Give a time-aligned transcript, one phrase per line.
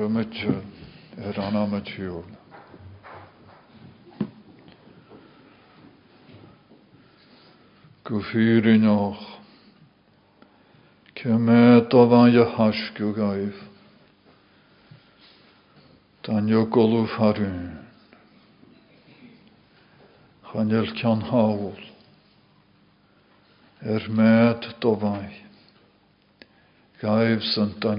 [0.00, 0.62] rummetje
[1.16, 2.24] er aan aan het huwel.
[8.02, 9.38] Gufyri nog.
[11.12, 13.68] Kemet van je hasku gaif.
[16.20, 17.78] Dan je goluf harun.
[20.42, 21.72] Chanel kan hawl.
[23.78, 25.28] Er met dofai.
[26.92, 27.98] Gaif sant dan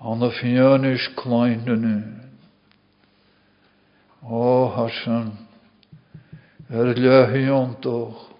[0.00, 2.02] An y fian is klein nu.
[4.22, 5.32] O Hashem,
[6.70, 8.30] er lehion toch.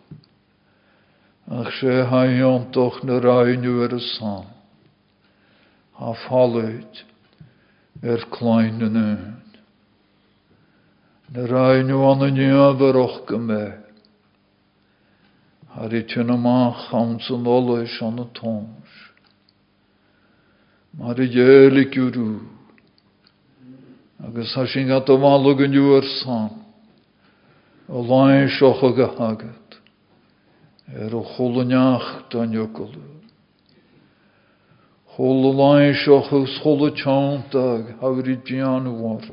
[1.51, 2.07] Ach sé
[2.71, 4.47] toch na rainu er y san.
[5.95, 7.03] Ha falwyd
[8.03, 9.17] er klein nu.
[11.35, 13.83] Na rainu an y niafar och gyme.
[15.75, 18.88] Har i tyn yma chams an tons.
[20.97, 22.59] mar i dhéalaiciúrú.
[24.25, 26.51] agus tha sin gat bhála an dúar san
[27.89, 29.69] ó láin seocha go hagad
[31.03, 33.05] ar ó cholaneach don jocolú.
[35.15, 37.65] Chola láin seocha chola teanta
[38.01, 39.31] hairí deanhhar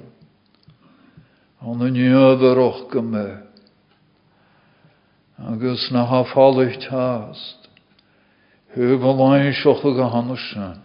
[1.61, 3.27] an na neadaroch go me
[5.49, 7.59] agus na haáalaich teast,
[8.73, 10.84] thuh láin seocha go hanna sin.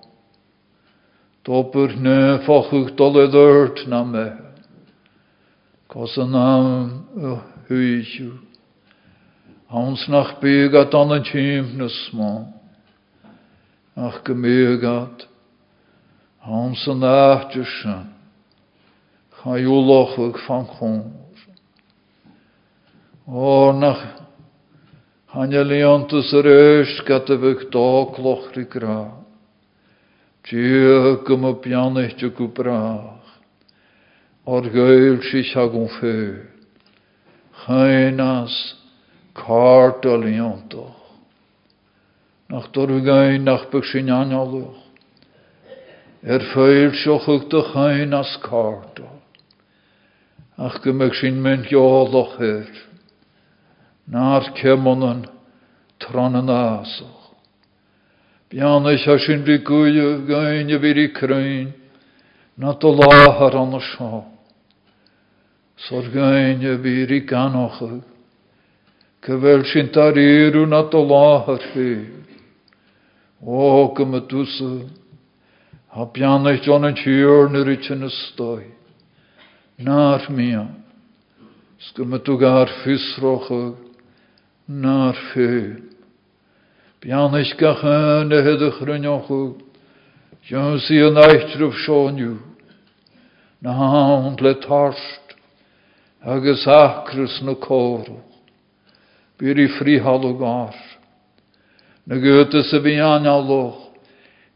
[1.47, 1.71] Agus hans o roch.
[1.71, 4.31] Dopper ne fochug dolle dört na me.
[5.87, 7.05] Kosa nam
[7.69, 8.39] huichu.
[9.67, 12.53] Hans nach begat an en tjimnes man.
[13.95, 15.27] Ach gemegat.
[16.39, 18.13] Hans an achtjeshan.
[19.43, 21.39] Ga julochig van khons.
[23.27, 24.21] O nach
[25.33, 26.33] Hanja leontus
[28.53, 28.57] rikraag.
[28.57, 29.20] Tjö gym
[31.47, 33.35] y bianach dy gwbrach.
[34.49, 36.15] O'r gael si siag o'n ffê.
[37.61, 38.55] Chainas
[39.37, 40.97] cart o liontoch.
[42.49, 44.81] Nach dor gain nach bych sy'n anolwch.
[46.23, 46.43] Er
[46.97, 49.09] siochwch dy chainas cart o.
[50.57, 52.67] Ach gymig sy'n mynd ioloch er.
[54.09, 55.27] Na'r cemonan
[56.01, 56.49] tron yn
[58.97, 61.73] se sin ri gúile gaine bhí cruin
[62.57, 64.25] na do láthar an seo.
[65.77, 66.03] Sor
[69.21, 72.11] go bhfuil sin taríú na do láthar fé.
[73.41, 74.85] Ó go me dúsa,
[75.95, 76.93] ha bianna John
[82.37, 83.75] gar fisrocha,
[84.67, 85.77] nar fé.
[87.01, 89.55] Biannis gachan y hydych ryniochw,
[90.45, 92.35] Jan si yn eitrwf sioniw,
[93.65, 95.33] na hawn le tarst,
[96.21, 98.21] agus acrys na córwch,
[99.41, 100.77] byr i fri halw gar,
[102.05, 102.21] na
[102.85, 103.81] fi analoch,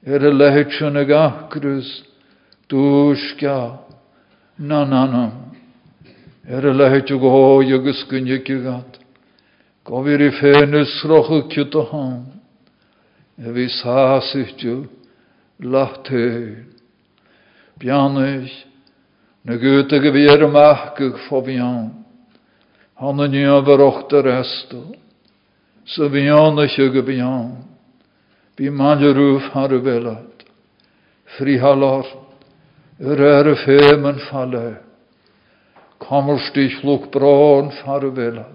[0.05, 1.89] er y lehet sy'n ag acrys,
[4.61, 5.25] na na na,
[6.45, 7.65] er y lehet yw goi
[9.85, 12.23] gofir i ffenus roch y cyd o hawn,
[13.37, 14.87] e vi sasitju
[15.59, 16.65] lahte.
[17.77, 18.51] Bjanis,
[19.43, 21.91] na gute geweer machkig for bjan.
[22.95, 24.81] Han en nye verochte resto.
[25.85, 27.51] Så bjan er ikke bjan.
[28.57, 29.73] Vi manjeruf har
[33.43, 34.77] er femen falle.
[35.99, 38.01] Kommer stich luk bron far.
[38.01, 38.54] Bjan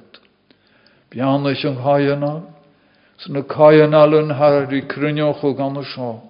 [3.37, 6.23] y cael alyn har i crynioch o gan y sio.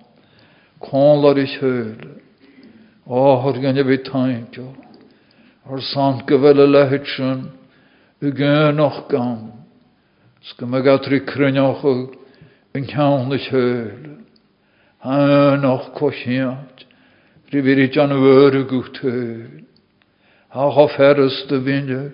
[0.81, 2.21] Con lor i hyl.
[3.11, 4.71] áthir gannne bhí tainteo,
[5.67, 7.51] ar san go bhfuile leheid sin
[8.23, 9.51] i ggénach gan,
[10.59, 12.15] go me gatrí cruneocha
[12.75, 14.17] in cean na teile,
[15.03, 15.91] Hánach
[17.51, 19.65] ri bhí an bhre gútéin,
[20.55, 22.13] Há cha ferras de vinne,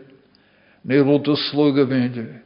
[0.85, 2.46] ní rút a slug a vinne,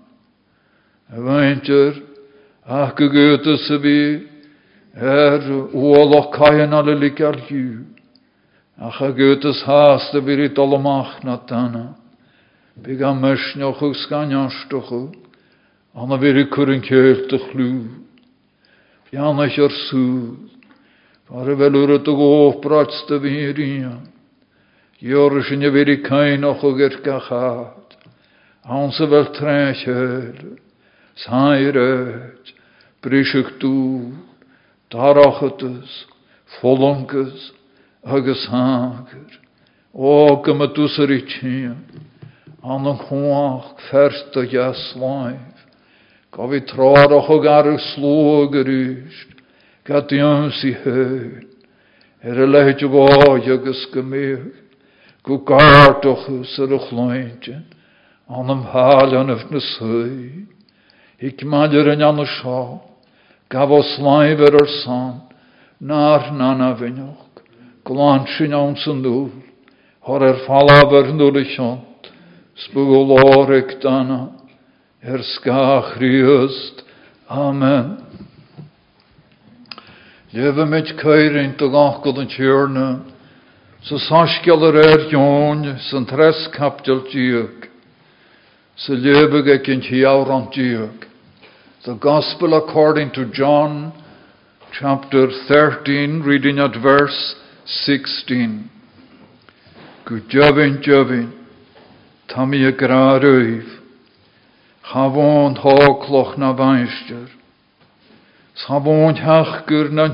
[1.19, 2.03] bhaintir
[2.65, 4.27] ach go gote sa bhí
[4.95, 5.41] ar
[5.73, 7.85] uolach caian ala licar hiú,
[8.79, 11.95] ach a gotas háasta bhí i dolamach na dana,
[12.81, 15.13] Big a mysneoch ag sganiastochu,
[15.95, 17.71] anna bhí i chur an céilt a chlú,
[19.11, 20.51] Fianna ar súd,
[21.31, 24.01] Ar y felwr y dy gof brats dy fi rian.
[24.99, 27.95] Ior sy'n y feri cain o'ch o gyr gachad.
[28.67, 30.41] Awn sy fel tres hyl.
[31.27, 31.77] Dŵr.
[34.91, 36.05] Darach ydys.
[36.59, 37.51] Folongus.
[38.03, 39.39] Agus hager.
[39.93, 41.83] O gymadws yr i tian.
[42.63, 45.65] An yn chwach ferst o jas laif.
[46.31, 49.35] Gofi troarach o gar y slwg yr ysg.
[49.87, 51.47] Gadion si hyn.
[52.21, 54.49] Er y leid o goi agus gymig.
[55.25, 57.65] Gw gardoch ys ar y chlwyntyn.
[58.31, 60.47] An ym hal an yf na sy.
[61.21, 62.81] Ik madir yn an y sio.
[63.53, 65.21] Gaf o slaif ar yr san.
[65.79, 66.73] Nar nana
[68.25, 69.29] sy'n awn sy'n dŵr.
[70.09, 70.41] Hor er.
[72.65, 74.31] Sbwg o lorig dana.
[75.01, 75.21] Er.
[77.29, 77.97] Amen.
[80.33, 83.01] Leve met keirin to gachgod an tjörne,
[83.83, 84.77] så saskjal er
[85.11, 86.47] jón, san tres
[90.53, 91.10] djúk.
[91.83, 93.91] The Gospel according to John,
[94.79, 97.35] chapter 13, reading at verse
[97.65, 98.69] 16.
[100.05, 101.31] Gu jövin jövin,
[102.27, 103.65] tam i graruif,
[104.93, 107.27] chavon hókloch na veinster,
[108.53, 110.05] Sabont hach gur na.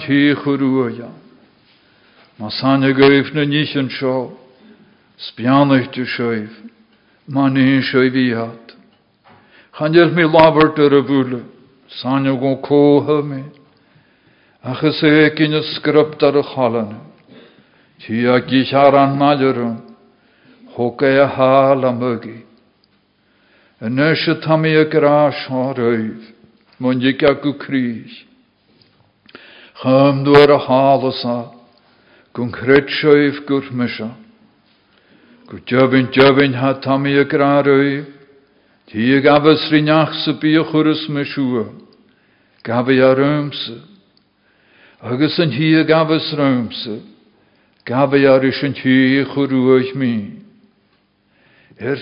[2.40, 4.38] Má sanne goibh na nían seo,
[5.20, 6.72] spianach du seoibh,
[7.28, 8.76] má ní seo bhíhat.
[9.78, 11.57] Chanil mé labhart ar a bhúle, sanne go
[12.58, 13.44] cótha mé,
[14.64, 17.00] achas é cinne script ar a chalanne.
[18.00, 19.82] Tí a gíar an maidirún,
[20.76, 22.46] thuca a hál a mugi.
[23.82, 26.34] A nuise tamí a grás á raibh,
[26.80, 28.26] mun ik a go krís.
[29.82, 30.26] Chym
[35.80, 38.17] a jybyn ha tami y ti
[39.12, 41.66] y gafas rinach sy bi y chwrys mysiwa,
[42.64, 43.82] gafi a rymsa.
[45.04, 46.32] Agus hi y gafas
[47.84, 50.14] gafi a yn hi y chwrwych mi.
[51.78, 52.00] Er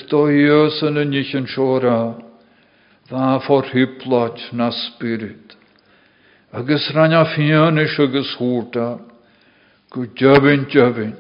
[1.50, 2.22] siora,
[3.10, 3.65] dda for
[4.54, 5.58] na spirit.
[6.54, 9.01] Agus ranna fianis agus húta,
[9.89, 11.18] go jobin jobin,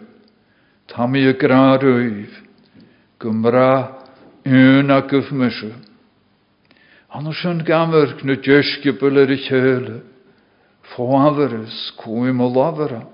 [0.87, 2.29] tamí a gráúh,
[3.17, 3.33] go
[4.45, 5.73] mra un a gof myse.
[7.09, 10.01] Anna sin gamar na deiscipul ar i chéile,
[10.95, 13.07] fáharas cuaim a labhara.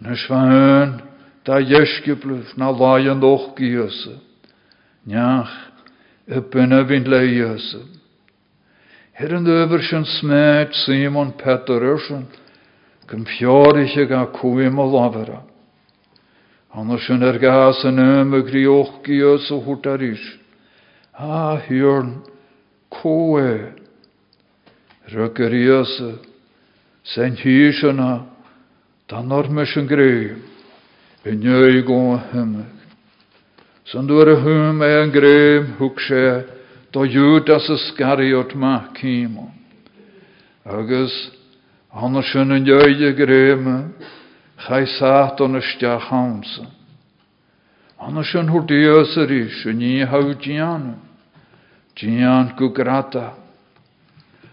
[0.00, 1.02] Na svain
[1.44, 4.18] da deiscipulh na láan doch gíosa,
[5.06, 5.54] neach
[6.26, 7.82] y byna fi'n leiasa.
[9.12, 9.38] Her
[10.04, 12.26] smet Simon Petersen,
[13.06, 15.53] gym fioriche ga cwym o
[16.74, 16.80] lafera.
[16.80, 20.38] Anna sin er gas yn ym y grioch gios o hwtarish.
[21.14, 22.22] A hiorn,
[22.90, 23.72] cwe.
[25.06, 26.20] Rygerios,
[27.04, 28.26] sen hys yna,
[29.08, 30.36] dan o'r mys yn greu,
[31.24, 32.70] yn yw'i go hymig.
[33.84, 36.44] San dwyr y hym e yn greu, hwg se,
[36.90, 39.50] do Judas Iscariot ma címo.
[40.64, 41.12] Agus
[41.92, 43.12] anna sin an jöide
[44.56, 46.66] gréime chai sát an isteach hamsa.
[47.98, 50.94] Anna sin hwr dios ar is, yn ni haw dianu.
[51.96, 53.34] Dian go grata.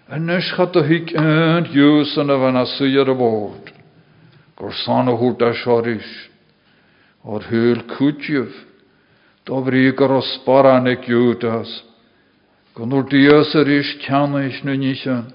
[0.09, 3.71] Yn ys chat o hig yn hiws yn y fan a syr y bod.
[4.61, 6.05] gur sanna húta seoris,
[7.23, 7.41] or
[9.97, 11.81] gur os sparannig jútas,
[12.75, 15.25] gon úr dios ar is ceanais na níise,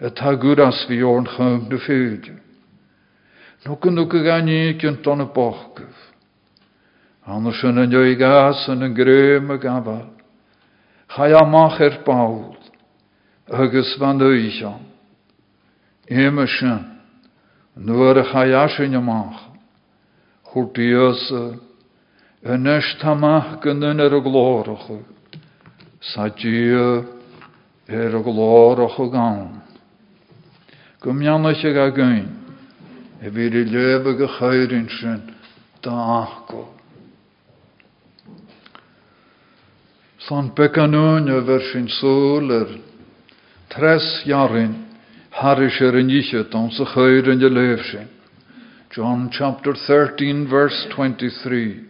[0.00, 2.45] a tá guras bhí orn chum na féide.
[3.66, 5.96] Nu gan nu go ganí cyn don y bochgyf.
[7.26, 10.04] Anna sy'n yn oi gas yn yn grym y gafal.
[11.10, 12.54] Chai amach er bawl,
[13.50, 14.78] agus van oision.
[16.06, 16.84] Ime sy'n,
[17.74, 19.42] nuair a chai asyn amach,
[20.52, 21.26] chwr dios
[22.46, 24.86] yn ysg tamach gynny'n er y glorach,
[26.14, 27.02] sa dia
[27.90, 29.66] er y glorach o gawn.
[33.22, 35.32] E bhí i lebe go chairin sin.
[40.18, 42.80] San becanúne er
[43.68, 44.74] tres jarin
[45.30, 48.08] haris er in ishe don sa de sin.
[48.90, 51.84] John chapter 13 verse 23.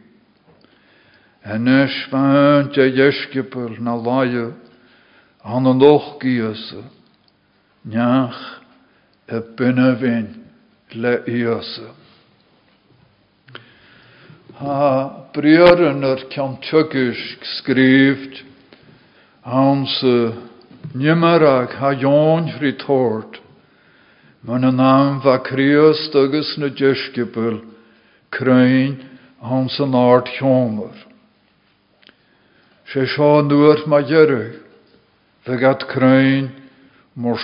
[1.44, 4.52] En es vaant je jeskepel na laie
[5.44, 6.84] an an och giese.
[7.84, 8.60] Njach
[9.28, 10.45] e binne vind
[10.94, 11.22] le.
[14.58, 17.20] Ha ar cean tugus
[17.58, 18.42] scríft
[19.44, 20.32] ansa
[20.94, 23.40] nimarach ha jón fri tort,
[24.42, 27.60] man an naam va kriast agus na djeskipel
[28.30, 29.04] kruin
[29.42, 30.94] ans an art hjomer.
[32.86, 34.54] Se sá nuair ma djerug,
[35.44, 36.50] ve gat kruin
[37.14, 37.38] mor.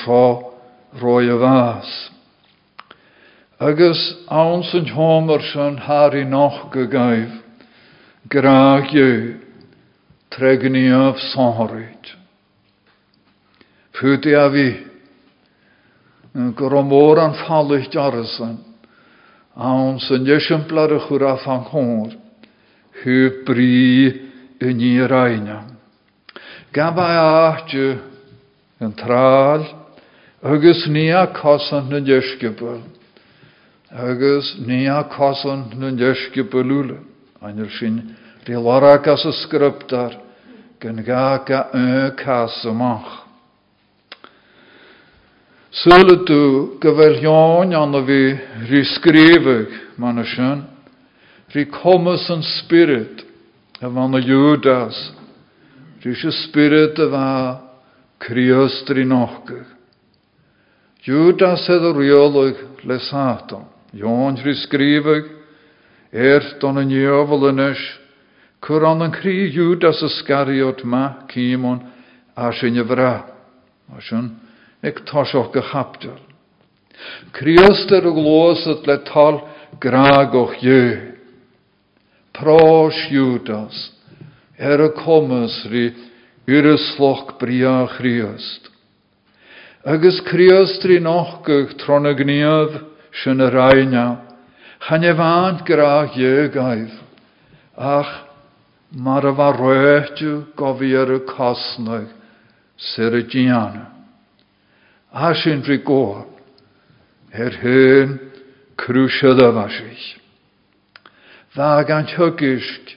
[3.63, 7.31] Agus an sy'n homer sy'n hari noch gygaif,
[8.27, 9.37] graag yw,
[10.35, 12.09] tregni af sonhorid.
[13.95, 14.67] Fwti a fi,
[16.59, 18.57] gyromor an fallich jarysyn,
[19.55, 22.17] an sy'n jesemplar y chwra fan hwr,
[23.05, 23.79] hy bri
[24.59, 25.61] y ni raina.
[26.75, 27.07] Gaba
[28.99, 29.71] tral,
[30.43, 31.29] agus ni a
[33.95, 36.97] agus ní cosan na deisce belúla,
[37.43, 40.19] Einar sin rélara as a scriptar
[40.81, 43.27] gan ga ga un cas amach.
[45.71, 48.39] Sula tú go bhfuil teáin anna bhí
[52.31, 53.25] an spirit
[53.81, 55.13] a bhana Júdas,
[56.05, 57.07] rí spirit a
[58.19, 59.67] bheit nachgah.
[61.05, 61.69] Júdas
[63.13, 63.72] a.
[63.93, 65.29] Jón fri skrifig,
[66.13, 67.83] er yn ys,
[68.63, 71.83] cwr on yn cri Judas Iscariot ma, Cimon,
[72.37, 73.15] a sy'n y fra.
[73.93, 74.31] A sy'n
[74.83, 76.21] ec tosioch gychapdol.
[77.33, 79.43] Crioster o glos at le tal
[79.81, 81.13] gragoch ie.
[82.33, 83.91] Pros Judas,
[84.57, 85.91] er y comas ri
[86.49, 88.71] yrysloch bria Christ.
[89.85, 94.19] Agus Christ ri noch gych tron y gniad, sin a raine,
[94.81, 96.97] chan e bhaint graach dhégaibh,
[97.77, 98.13] ach
[98.93, 102.09] mar a bha roihtú go bhí ar a cosnaig
[102.77, 103.87] sir a diana.
[105.13, 105.63] A sin
[112.07, 112.97] tygysg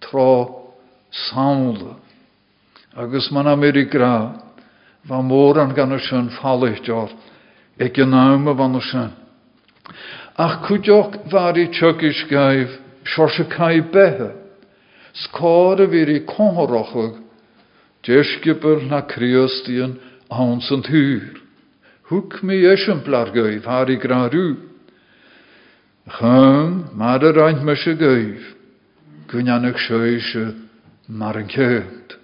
[0.00, 0.72] tro
[1.10, 1.96] sawnla,
[2.96, 4.38] agus man am i gra,
[5.06, 5.90] fa môr an gan
[6.38, 7.10] ffalich dior,
[7.78, 7.98] ag
[10.38, 14.30] Ach cwdioch fari tygys gaif, siorsa cael bethe.
[15.12, 17.18] Sgôr y fyr i conhorochog,
[18.06, 19.98] desgybr na criostien
[20.32, 21.40] ans yn hyr.
[22.08, 24.56] Hwc mi esiamplar gaif, har i gradw.
[26.16, 28.48] Chym, mar yr aint mys y gaif,
[29.30, 30.48] gwynanach sioesio
[31.08, 32.16] mar yn cyd.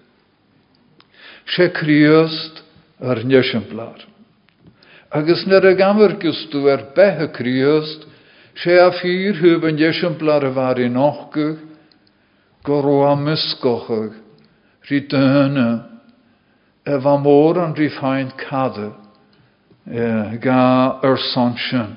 [1.48, 2.62] Se criost
[3.00, 4.02] yr nesiamplar.
[5.10, 8.04] Agus nar a gamargus tú ar bethe críost,
[8.54, 11.58] sé a fír hu an jeisiamplar a bhar in nachgu,
[12.62, 14.12] go ro a muscochag,
[14.90, 15.84] rí döne,
[16.84, 18.92] a bha mór an rí fáin cadde,
[20.40, 21.96] ga ar san sin.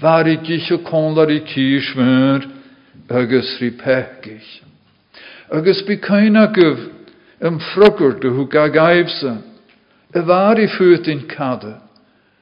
[0.00, 2.46] Bhar i gicho conlar i cíismur
[3.10, 4.62] agus rí pechgich.
[5.50, 6.92] Agus bí caina goh
[7.42, 9.42] am fruggur do hu ga gaibsa,
[10.14, 11.81] a bhar i fuut in cadde,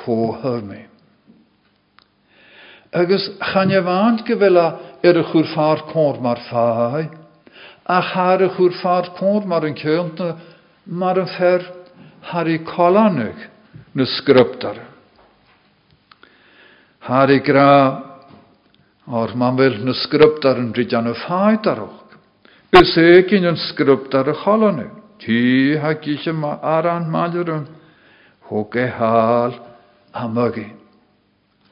[0.00, 0.86] cóthir mé.
[2.92, 4.66] Agus channe bhaint go bhfuile
[5.04, 7.10] ar a chur far cór mar fáid,
[7.86, 10.36] a char a chur far cór mar an ceanta
[10.86, 11.60] mar an fer
[12.22, 13.48] har i colanach
[13.94, 14.76] na scriptar.
[17.00, 18.02] Har i gra
[19.06, 21.98] or man bhfuil na scriptar an rid an a fáid arach.
[22.72, 24.90] Is é cin an scriptar a cholanach.
[25.20, 27.12] Tí ha giise ma ar an
[28.98, 29.69] hál
[30.12, 30.72] a mugi.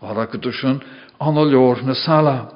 [0.00, 0.80] War go sin
[1.21, 2.52] anna leor na sala.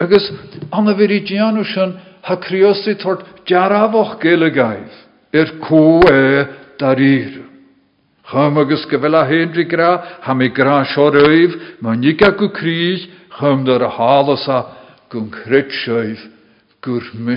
[0.00, 0.30] Agus
[0.72, 4.94] anna déanú sin ha críosaí tart dearabhach géile gaibh
[5.34, 7.44] ar có é darír.
[8.30, 10.84] Chum agus bhfuil a hénri gra ha mé gra
[12.48, 13.06] críis
[13.38, 13.88] chum dar a
[17.14, 17.36] mi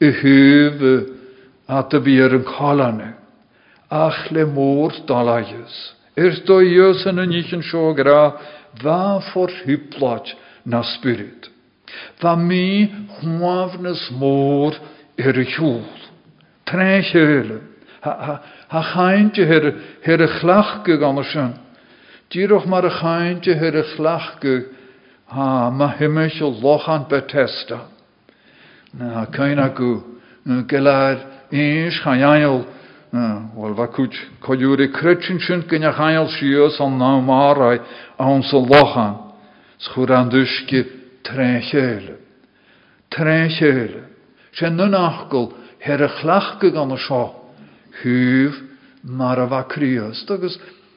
[0.00, 0.92] i thuúbe
[1.66, 3.14] a a bhíar an cholanne,
[3.90, 5.94] ach le mór dalaiges.
[6.16, 8.32] Er do jös an an níchan seo gra,
[8.82, 10.34] bha for hyplat
[10.64, 11.50] na spirit.
[12.20, 12.88] Bha mí
[13.20, 14.74] chuamhnas mór
[15.18, 15.84] ar a hjúl.
[16.66, 17.60] Tréisiile.
[18.02, 21.54] Ha chainte hir a chlachge gan sin.
[22.30, 24.78] Díoch mar a chainte hir a chlachge
[25.28, 27.97] Ha, ma himmes o lochan Bethesda.
[28.94, 30.02] Na, kain agu,
[30.66, 31.18] gelair
[31.52, 32.64] eens chajail,
[33.54, 37.78] wel va kut kojure kretsin sin gyn a chajail sios an na marai
[38.18, 39.32] a ons o lochan.
[39.78, 40.84] Schwr an duske
[41.22, 42.16] trenchele.
[43.10, 44.04] Trenchele.
[44.52, 46.90] Se nun achgol, her a chlachge gan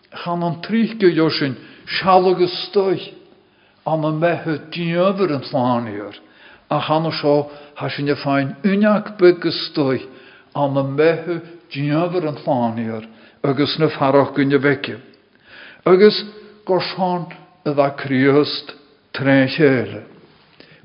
[0.10, 0.62] chan an
[4.06, 4.56] an an
[5.56, 5.88] an
[6.71, 8.55] a chana seo ha sin ne fáin
[10.55, 13.03] an an methe díomhar an sláíir
[13.43, 14.95] agus na farach gonne bheice.
[15.86, 16.23] Agus
[16.65, 17.27] go seán
[17.65, 18.73] a bheit críost
[19.13, 20.03] tré chéile.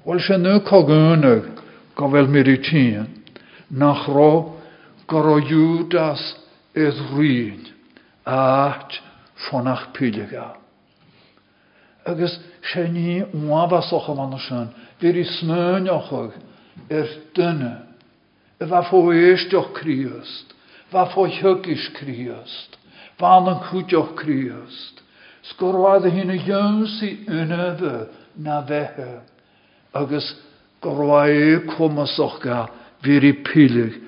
[0.05, 1.47] Bhil sé nu cogúnach
[1.95, 3.09] go bhfuil mirítían,
[3.71, 4.33] nach rá
[5.07, 6.23] go rá Júdas
[6.75, 7.63] is riin,
[8.27, 9.01] áit
[9.47, 10.67] fannach piileá.
[12.07, 12.39] agus
[12.89, 13.25] ní
[15.01, 16.33] Bhí i smúneochuh
[16.91, 17.73] ar duine,
[18.61, 20.55] a bheit fó éisteoch críost,
[20.93, 22.79] bha fó thugus críost,
[23.21, 25.03] bhá an chuteoch críost,
[25.47, 29.23] Scorháid a hína dhésaí unabh na bheitthe,
[29.95, 30.35] agus
[30.83, 32.67] goráé cumasocha
[33.03, 34.01] bhí i piigh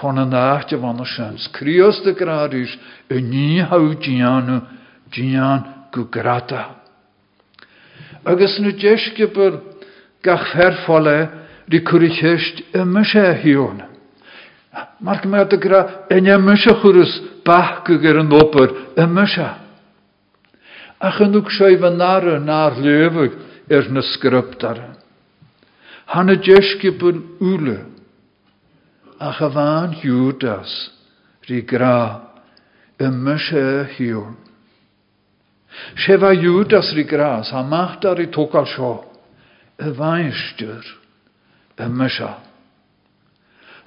[0.00, 1.38] fan an náte bhana sin.
[1.52, 2.76] Críost a gráis
[3.08, 4.60] i ní haúdíanú
[5.12, 6.82] dían go grata.
[8.24, 9.71] agus na deiscipur
[10.22, 11.28] gach ferfolle
[11.68, 13.88] rí cuirichéist i me sé hiúna.
[15.00, 19.48] Mar me a gra ine muise churus bach go gur an opper i muise.
[21.00, 23.32] A chanúg séh náre ná leveh
[23.70, 24.96] ar scriptare.
[26.06, 27.78] Hanna deiscipur úle
[29.18, 29.32] a
[30.02, 30.90] Júdas
[31.48, 32.32] rí gra
[35.96, 39.11] sé bha Judas rí gras ha machtar i tóáil seo
[39.82, 40.84] a bhainsteir
[41.78, 42.28] a me se.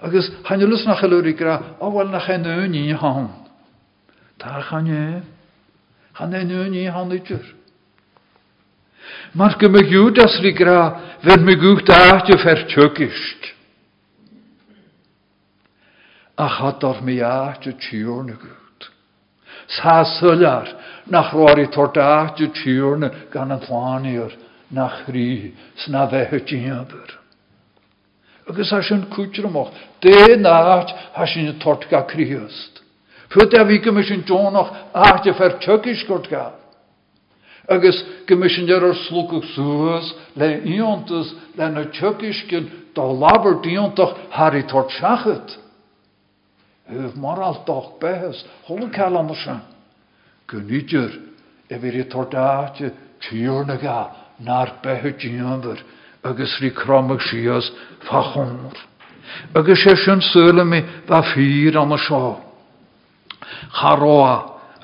[0.02, 3.14] Agus chanelus nach chaúí gra áhfuil nach chéúí há.
[4.38, 5.24] Tá chané
[6.18, 7.56] chan éúí háúir.
[9.34, 13.56] Mar go me Judas rí gra ver me gúcht áte fer tukiist.
[16.38, 18.92] A chat ar mé áte tíúrna gút.
[19.68, 20.68] Sá sullar
[21.08, 23.62] nach roií tortáte tíúrna gan an
[24.76, 27.10] nach rí sna bheitthe tíabar.
[28.50, 29.72] Agus a sin cúteach
[30.04, 32.84] dé náit ha sin tort ga críost.
[33.30, 36.52] Fu a bhí go sin Johnach áte fer tukiis gurt ga.
[37.68, 44.92] agus gomission ar slúcach suas le íontas le na tukiiscin dá labar díontach Harí tort
[44.92, 45.58] seachat.
[46.90, 47.40] Huf mar
[48.00, 49.56] behes, holle kell an se.
[50.48, 51.12] Gunníidir
[51.70, 54.25] e vir i tordáte tíúrna ga
[54.84, 55.80] bethe díanver
[56.24, 57.72] agus rí kromach sias
[58.10, 58.76] fachomor.
[59.54, 62.42] Agus sé sin sule mi va fír an seo.
[63.72, 64.36] Charáa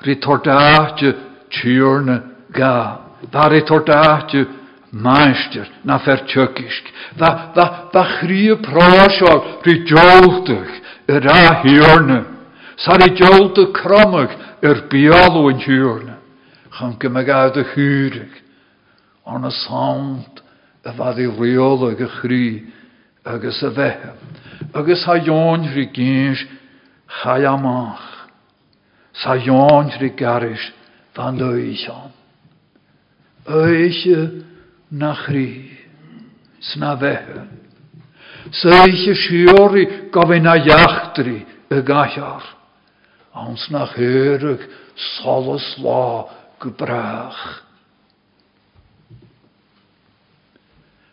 [0.04, 1.14] rí tordáte
[1.50, 3.00] tíúrna ga.
[3.30, 4.46] Dar i tordáte
[4.92, 6.84] meister na fer tukisk.
[7.16, 10.72] Da, da, da chrie práseáil rí joltach
[11.08, 12.24] y ra hiorne.
[12.76, 14.34] Sar i jolta kromach
[14.90, 16.16] bialw yn hiorne.
[16.72, 16.96] Chan
[17.74, 18.41] hyrig.
[19.24, 20.42] An y sound
[20.82, 22.46] y fad i riola y chri
[23.24, 24.12] agus y fehe.
[24.74, 25.14] Agus ha
[29.98, 30.72] rhi garis
[31.14, 32.10] van dwysion.
[33.46, 34.06] Eich
[34.90, 35.70] na chri.
[36.60, 37.46] Sna fehe.
[38.50, 42.42] Seiche siori gofyn a jachtri y gachar.
[43.34, 43.96] Ans nach.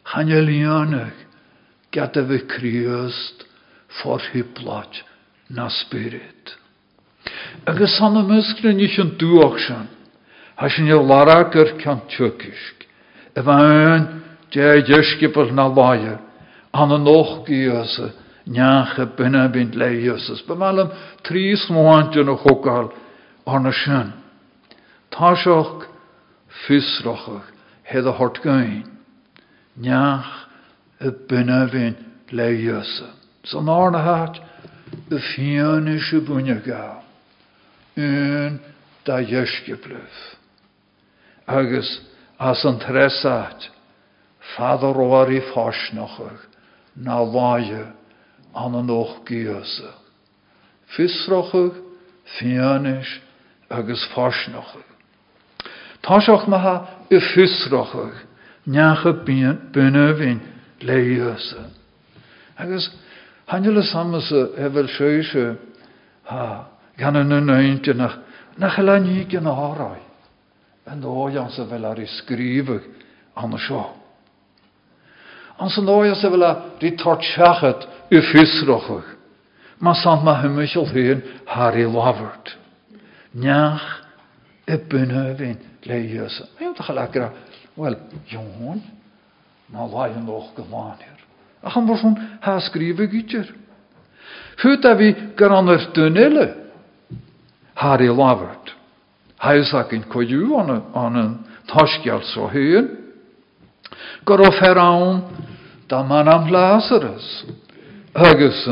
[0.10, 1.14] Chanelianig
[1.92, 3.46] gada vi kriast
[4.02, 5.04] for hyplat
[5.50, 6.56] na spirit.
[7.68, 9.88] Agus sanna muskri nich an duach sin.
[10.56, 12.88] Ha sin je laragur kan tjukisk.
[13.36, 15.70] E vain dje jeskipel na.
[16.74, 18.12] An an och giose
[18.48, 20.42] neacha bunne bint leioses.
[20.48, 20.90] Be melam
[21.24, 22.90] trí smáinte na chogáil
[23.46, 24.14] arna sin.
[25.12, 25.86] Tá seach
[26.66, 27.46] fusrochach
[27.84, 28.40] head a hort.
[29.80, 30.48] Neach
[31.00, 31.98] y bunne bint
[32.32, 33.08] leiose.
[33.44, 34.40] San arna hat
[35.10, 37.02] y fianne se bunne ga.
[37.96, 38.60] Un
[39.06, 40.36] da jeske bluf.
[41.48, 42.02] Agus
[42.40, 43.70] as an tresat,
[44.56, 46.46] fadar oar i fasnachach,
[46.96, 47.94] na waie
[48.54, 49.94] an an och giose.
[50.96, 51.74] Fusrochig,
[52.38, 53.20] fianis
[53.70, 54.88] agus fasnochig.
[56.04, 56.48] Táseach
[57.10, 58.29] i fusrochig,
[58.68, 60.40] neacha bunne vin
[60.82, 61.58] leiose.
[62.58, 62.92] Agus
[63.92, 65.58] samse hevel séise
[66.24, 66.68] ha
[66.98, 68.18] gan an neinte nach
[68.58, 70.10] nach ní gen áráid.
[70.86, 72.82] En ójan se vel ar i skrivig
[73.36, 73.94] an seo.
[75.60, 76.44] An san ója se vel
[76.82, 79.04] rí tart seachat u fusrochig.
[79.80, 82.58] Ma sant ma hummichel heen haar i lavert.
[83.34, 84.04] Njach
[84.68, 85.36] e bunne
[87.80, 88.08] lekker.
[88.10, 88.84] Wel, jongen,
[89.66, 89.88] na
[90.26, 91.20] nog gewanneer.
[91.62, 93.54] Ach, han was van ha skriven gitter.
[94.56, 96.56] Fut a vi garanner tunnelle.
[97.74, 98.76] Haar i lavert.
[99.62, 102.90] Zag in koju aan an een taskjal zo heen.
[104.24, 105.24] Går of heraun,
[105.88, 107.46] da man am Lazarus.
[108.14, 108.68] Agus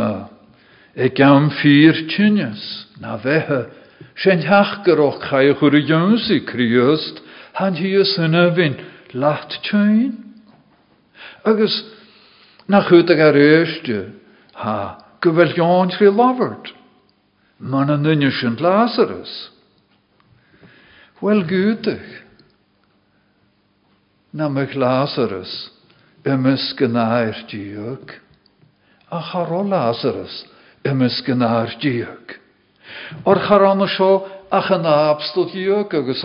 [0.94, 3.68] ik am vier tjinjes, na vehe,
[4.16, 7.22] sin heachgeroch chai chur a jonsi kriust,
[7.54, 8.76] han hi synna vin
[9.14, 10.34] lacht tjin.
[11.46, 11.84] Agus
[12.68, 14.14] na chut ag ar öste,
[14.54, 16.74] ha, gyfel jons fi lovert.
[17.60, 19.50] Man an nynne sin Lazarus.
[21.22, 22.24] Wel gúteach.
[24.34, 25.72] Na mych Lazarus,
[26.78, 28.12] gynair diog.
[29.10, 30.46] A charo Lazarus,
[31.26, 32.38] gynair diog.
[33.26, 33.88] O'r charon o
[34.72, 36.24] yn abstod diog, agus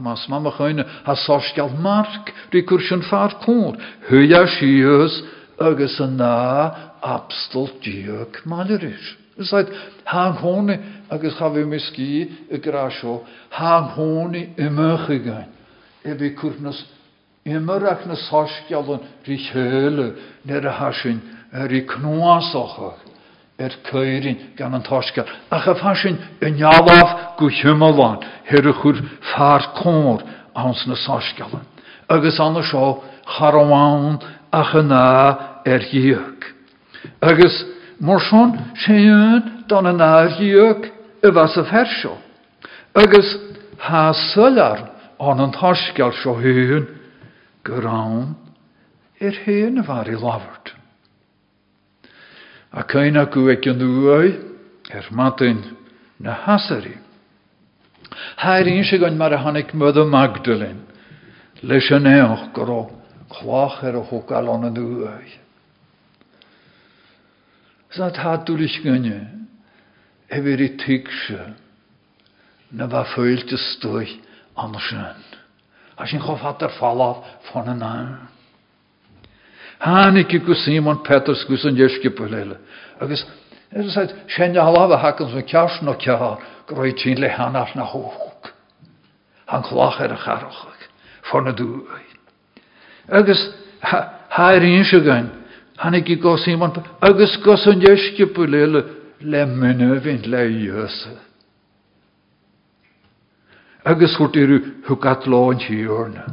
[0.00, 1.14] mas mam ych ein, a
[1.76, 3.76] marc, ri cwrsyn ffar cwr,
[4.08, 5.20] hwya sios,
[5.60, 9.16] agus yn na abstod diog malerish.
[9.40, 9.68] Said,
[10.04, 10.76] hang honi,
[11.10, 15.52] agus cha vi miski y grasio, hang honi ymych i gain.
[16.04, 16.14] A
[20.80, 21.20] hasin,
[21.68, 23.09] ri cnwasochach,
[23.60, 25.26] er ceirin gan an toscail.
[25.50, 28.96] A cha fasin yn ialaf go himeláin hir a chur
[29.32, 30.22] far cór
[30.56, 31.66] ans na soscalan.
[32.08, 34.20] Agus anna seo charháin
[34.52, 36.40] a chaná er hiíag.
[37.20, 37.64] Agus
[38.00, 40.90] mar son séún don an áhiíag
[41.22, 42.16] a bheits a ferseo.
[42.94, 43.28] Agus
[43.78, 46.86] há sular an an toscail seo hiún
[47.62, 48.34] go rán
[49.20, 50.59] er héan a bhar i labhart.
[52.72, 54.38] A céine go ag an nuai
[54.94, 55.58] ar matin
[56.20, 56.96] na hasarí.
[58.38, 60.86] Thíonn se goin mar a hanig mud a Magdalin
[61.62, 62.82] leis an éoch go rá
[63.34, 65.28] chlách ar a thugáil an an nuai.
[67.90, 69.18] Sa tá dúlis gunne
[70.30, 71.54] e bhir i tiigse
[72.70, 74.06] na bh féilte stoi
[74.56, 75.22] an sin.
[75.98, 77.18] A sin chofhat ar fallaf
[77.50, 78.29] fan an náim.
[79.80, 82.58] Hánig go Simon Peters gus an deiske leile.
[83.00, 85.32] agus seit sé halh hakens
[85.82, 88.52] no ceá go roi tí le hanach na hóg.
[89.46, 90.88] Han chlach ar a charachach
[91.22, 91.86] for na dú.
[93.08, 95.30] Agus háíon se gain,
[96.36, 97.80] Simon agus go an
[99.22, 101.18] le minne vin le jöse.
[103.84, 106.24] Agus chuirt iú thugat láin tíorne.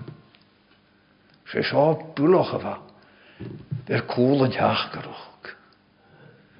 [1.47, 1.63] sé
[3.39, 3.93] bha.
[3.95, 5.55] Er cool an teachgarach.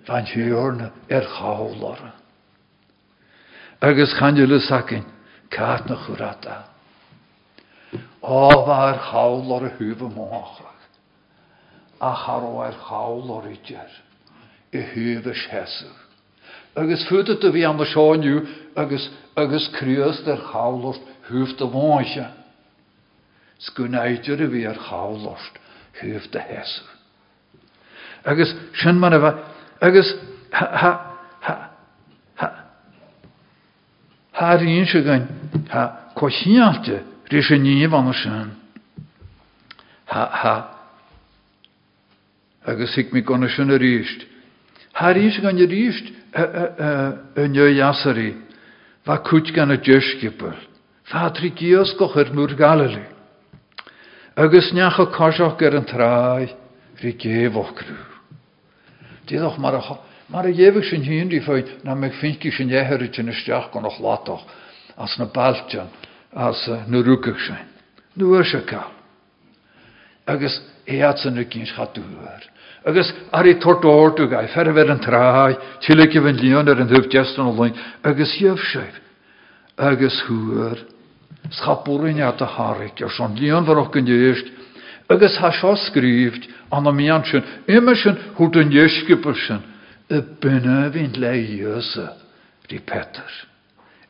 [0.06, 2.14] Fan hiorne er chálara.
[3.82, 5.06] Agus chanile sakin,
[5.50, 6.64] cat na churata.
[8.24, 10.82] Áhar chálar a hufa máachach.
[12.00, 13.92] A charó ar chálar idir.
[14.74, 15.92] I hufa sesu.
[16.76, 22.32] Agus a bhí an na seáinú agus agus cruas ar chálost hufta bháise.
[23.60, 25.67] Scunéidir a bhí ar chálost
[26.00, 26.84] chuh de heú.
[28.26, 29.38] Agus sin man bheith
[29.82, 30.16] agus
[34.38, 35.28] Thíonn se gain
[36.16, 38.52] cosíalte rí sé níomh an sin.
[42.66, 44.26] agus hiic mí gona sin a ríist.
[44.94, 46.14] Thí se gan ríist
[47.78, 48.36] jasarí,
[49.06, 50.56] Bá cút gan a deiscipur,
[51.06, 53.17] Fá trí díos go chur múr.
[54.38, 56.54] Agus necha cáiseach gur an tráid
[57.02, 57.74] rí géhhrú.
[59.26, 59.82] Díadch mar
[60.30, 63.98] mar a dhéh sin hiúí fáid na me finci sin éheirit in isteach go nach
[63.98, 64.46] látoch
[64.96, 65.90] as na baltean
[66.36, 67.66] as na ruúcah sein.
[68.16, 68.92] Nuair se cá.
[70.28, 72.44] Agus éad san nu cinn chatúir.
[72.86, 77.58] Agus ar í tortóirú ga fer bheit an tráid, tiile bhn líonar an thuh gestan
[77.58, 77.74] lein,
[78.04, 78.94] agus dhéobh séh,
[79.78, 80.78] agus thuair,
[81.52, 84.48] Schapúrin a háric ar son líonharach go déist,
[85.10, 89.62] agus ha seo scríft an mían sin imime sin chuút an dhéiscipa sin
[90.10, 92.18] i bunne hín le dhéasa
[92.70, 93.30] rí Peter.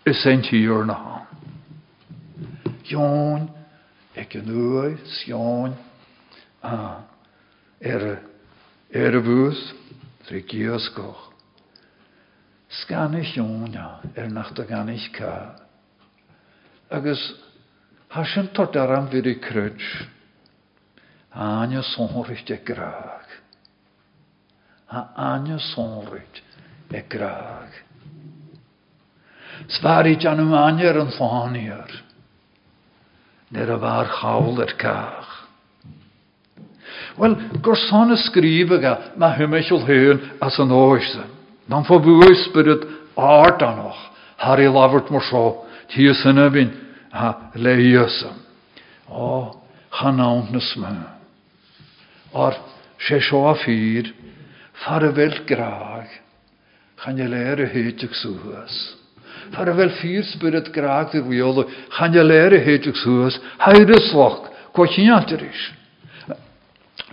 [0.06, 1.28] Is sétíúr na há.
[2.84, 3.50] Join
[4.16, 5.76] ag an nuaid sioin
[6.64, 8.20] ar
[8.94, 9.60] ar a bhús
[10.26, 11.34] trí gíos goch.
[12.70, 15.67] Scanis jóna ar nach a ganis cá.
[16.90, 17.34] Agus
[18.10, 19.82] ha sin tot ar an vi krut
[21.38, 23.28] aine sonricht e graag.
[24.88, 26.42] Ha aine sonricht
[26.92, 27.72] e graag.
[29.68, 31.92] Svarit an um aine an fáíar,
[33.50, 35.48] Ner a bhar chawl er caach.
[37.18, 38.16] Wel, gur sanna
[39.38, 41.24] humeisiil héun as an óise.
[41.70, 42.84] Dan fá bhuispirit
[43.16, 46.72] áart anoch, Har i lavert mar seo, tí sanna vin
[47.12, 48.32] ha leíosa.
[49.10, 49.56] Ó,
[49.92, 50.56] chanánt.
[52.34, 52.54] Or
[53.00, 54.14] sé seo a fír,
[54.84, 56.10] far a bhfuil graag,
[57.02, 58.96] chan léir a héiteach súhas.
[59.54, 61.66] Far a bhfuil fírspurit graag ar bhiola,
[61.98, 63.40] chan léir a héiteach is
[65.42, 65.72] is.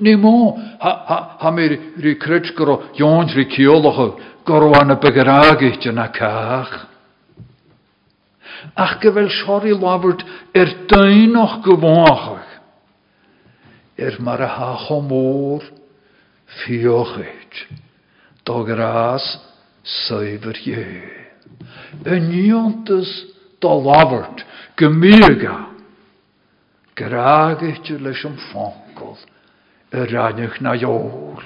[0.01, 4.25] Ní mó ha mé rí cruit go Joint rí ceolacha.
[8.77, 10.25] Ach bhfuil seoí labhart
[10.55, 12.51] ar daoch go bháchaach.
[13.99, 15.63] Ar mar a ha chomór
[18.45, 19.27] dá rás
[19.83, 21.05] saibhar dhé.
[22.07, 23.09] Aníontas
[23.61, 24.45] dá labhart
[24.77, 25.69] go míga,
[26.95, 28.23] Grágaite leis
[28.53, 29.19] fácail
[29.93, 31.43] a raineach na jóol.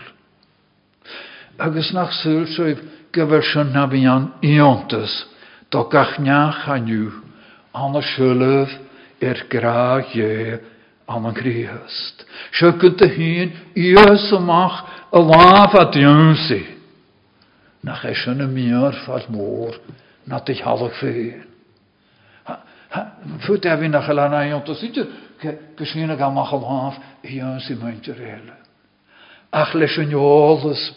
[1.58, 2.80] Agus nach súlsúibh
[3.12, 3.86] go bhar sin na
[5.68, 7.12] bhí an íontas, do gach neach aniu
[7.74, 8.68] an a siuleh
[9.22, 10.60] ar gra dhé
[11.08, 12.24] an an gríhast.
[12.52, 16.78] Se go a hín íos amach a láh a dionsaí
[17.88, 19.80] nach is een meer van moor,
[20.24, 21.32] nat ik halk veel.
[23.38, 25.06] Fut er vi nach lana i onto sitter,
[25.76, 28.56] geschiene ga machal haf, i jön si myntje rele.
[29.50, 30.96] Ach leis yn jólas i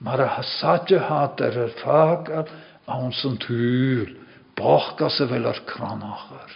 [0.00, 2.48] Mar a hasate hat er er fágar
[2.86, 4.16] an san túl,
[4.56, 6.50] bach gas a vel ar cranachar.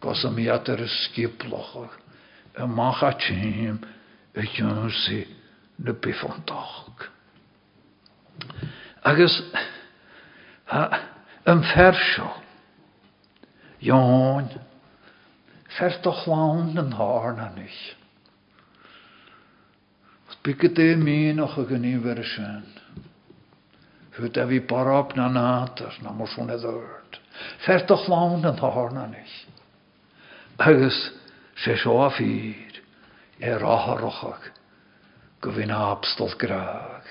[0.00, 1.90] Gas a mi at er skiplachar,
[2.56, 3.82] a mach a tîm
[4.36, 5.26] a jönsi
[5.78, 7.08] na bifantach.
[9.02, 9.42] Agus
[11.48, 12.28] yn fersio,
[13.80, 14.50] Jón,
[15.78, 17.99] Fer toch lawn yn haar nicht.
[20.42, 22.78] Bygget det min och gynnu ver sjön.
[24.10, 27.18] Hur är vi bara upp na nater, na motion är dörd.
[27.58, 29.48] Fer toch lawn yn haar na nicht.
[30.56, 31.10] Agus,
[31.56, 32.10] se så a
[36.38, 37.02] graag.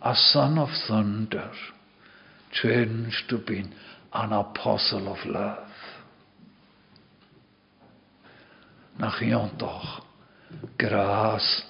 [0.00, 1.52] A son of thunder,
[2.50, 3.64] changed to be
[4.10, 5.68] an apostle of love.
[8.98, 10.02] nach iontoch
[10.76, 11.64] gras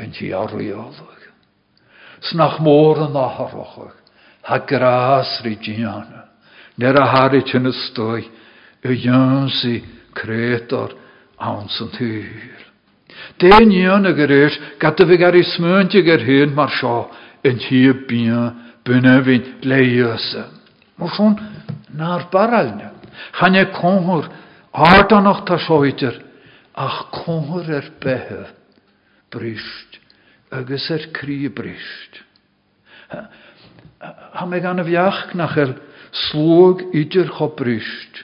[0.00, 1.22] yn hiarwiolig.
[2.24, 3.96] Snach môr yn aharochach,
[4.48, 6.24] ha gras rigiana,
[6.80, 8.24] ner a harit yn ystoi,
[8.84, 9.80] y ynsi
[10.16, 10.94] cretor
[11.38, 12.64] awns yn hyr.
[13.40, 17.08] Den ion y gyrir, gada fi gar i smynti gyr hyn mar sio,
[17.44, 20.48] yn hi bian, bynefyn leiose.
[20.98, 21.38] Mor sôn,
[21.96, 22.26] na'r
[25.46, 26.18] ta sioetir,
[26.74, 28.44] ach cóir ar bethe
[29.34, 29.98] brist,
[30.54, 32.22] agus ar crí brist.
[34.34, 35.74] Ha me gan a bheach nach er
[36.12, 38.22] slóg idir cho brist,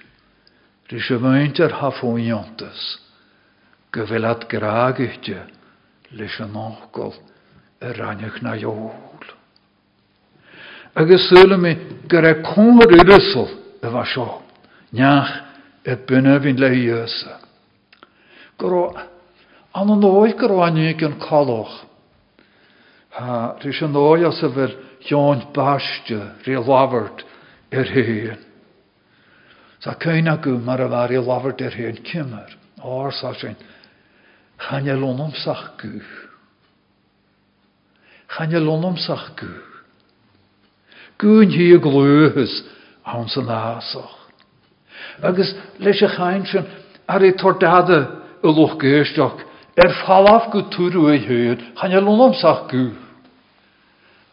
[0.90, 2.80] rys y feint ar hafóiontas,
[3.90, 5.46] go bhfuil at graagite
[6.14, 7.14] leis an nágol
[7.82, 8.94] ar rannech na jól.
[10.94, 11.76] Agus sula mi
[12.08, 13.50] gur a cóir irisol
[13.82, 14.42] a bha seo,
[14.92, 15.30] neach
[15.84, 17.40] e bunne vin le jösa.
[19.74, 21.84] An an oed gro anig yn coloch.
[23.14, 23.56] Ha,
[24.42, 27.24] y fel John Bastio, ri lafart
[27.70, 28.38] er hyn.
[29.80, 29.94] Sa
[30.28, 32.56] a far i lafart er hyn cymar.
[32.82, 33.56] O'r sa sy'n,
[34.58, 36.00] chan e lonom sach gw.
[38.34, 39.52] Chan e lonom sach gw.
[41.20, 42.62] Gwyn hi y glwys,
[43.04, 44.16] awn sy'n asach.
[45.22, 46.68] Agus leis y chain sy'n
[47.08, 48.00] ar ei tordada
[48.40, 52.90] y lwch gyrstioch, er falaf gw twrw ei hyn, chan e lonom sach gw.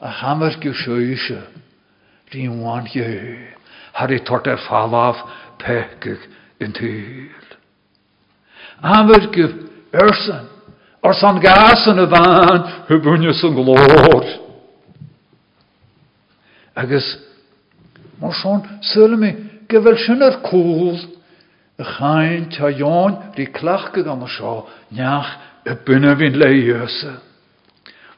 [0.02, 1.42] A chamar gw sjöise,
[2.32, 3.06] rhin wan gw,
[3.98, 5.22] har ei tort er falaf
[5.62, 6.26] pekig
[6.62, 7.48] yn tyl.
[8.82, 9.50] Amar gw
[9.94, 10.50] ersan,
[11.02, 14.26] or san gasan y fan, hybwnius yn glor.
[16.78, 17.06] Agus,
[18.94, 19.32] sylmi,
[19.70, 20.98] gyfel sy'n yr cwl,
[21.78, 25.30] y chain ta ion ri clach gyda ma sio, niach
[25.68, 27.14] y bynna fi'n le iosa.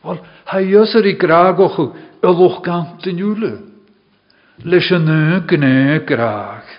[0.03, 0.61] Wel, ha
[2.63, 3.51] gant yn iwle.
[4.63, 6.71] Leis yn y gne grag.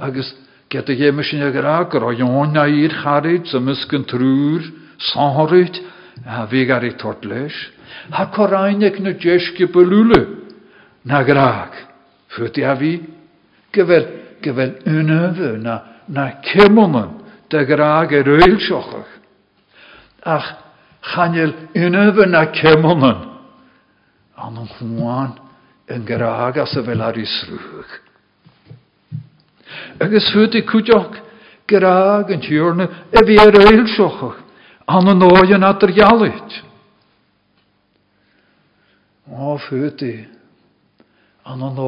[0.00, 0.32] Agus,
[0.72, 4.72] get y gem ysyn y grag, gyda ion na i'r charid, sy'n mysgyn trwy'r,
[5.12, 5.82] sanhorid,
[6.24, 7.56] a fi gar i tort leis.
[8.08, 9.12] Ha corainig na
[13.92, 15.78] a gyfer unöfu na,
[16.08, 16.28] na
[17.68, 19.10] graag yr oelsiochach.
[20.24, 20.48] Ach,
[21.12, 23.24] chanel unöfu na cymwmyn.
[24.36, 25.36] An yn hwan
[25.90, 27.98] yn graag as y fel ar isrwch.
[30.02, 31.20] Agus hwyd i cwtioch
[31.70, 34.40] graag yn tiwrna e fi yr oelsiochach.
[34.84, 35.08] An
[35.86, 36.62] yr ialit.
[39.32, 40.14] O, hwyd i.
[41.48, 41.78] An yn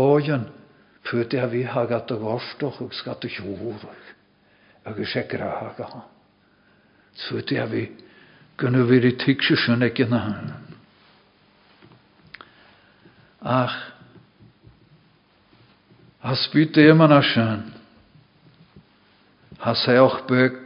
[1.07, 4.07] oen Pwyd a fi hag at y gorstoch ag sgat y llwrach.
[4.87, 6.03] Ag y segra hag a.
[7.29, 7.83] Pwyd a fi
[8.59, 10.49] gynnu fi i tigsio sy'n ag yna hyn.
[13.47, 13.77] Ach,
[16.27, 17.63] has byd dim yn asyn.
[19.63, 20.59] Has eoch byg,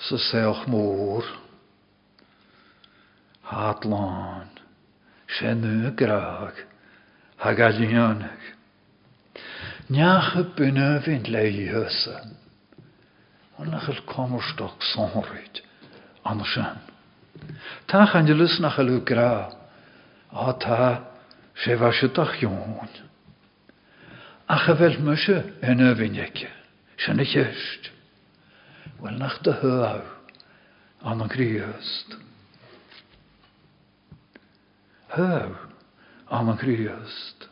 [0.00, 1.28] sa seoch môr.
[3.50, 4.48] Hatlan,
[5.28, 6.64] Shennu graag,
[7.44, 8.59] Hagalianig.
[9.90, 12.20] Nyache binnen vind leihuse.
[13.58, 15.62] Annachel kommerstock sonrit,
[16.22, 16.78] andershan.
[17.86, 19.52] Ta gaan je lus nach lu gra.
[20.32, 21.04] A ta,
[21.54, 22.00] she was
[22.40, 22.88] jong.
[24.46, 26.48] Ach, wel musje en övinjekje.
[26.96, 27.90] Kjerst.
[29.00, 30.00] Wel nach de hau.
[31.02, 32.16] Annan kriest.
[35.08, 35.56] Hau.
[36.28, 37.49] Annan kriest.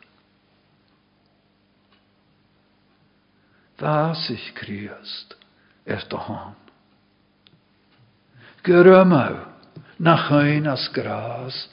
[3.79, 5.37] Was ich kriest.
[5.85, 6.55] De han.
[8.63, 9.35] Gerömau.
[9.97, 11.69] Nach ein as gras.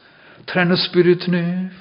[0.47, 1.73] Trenne spirit neuf.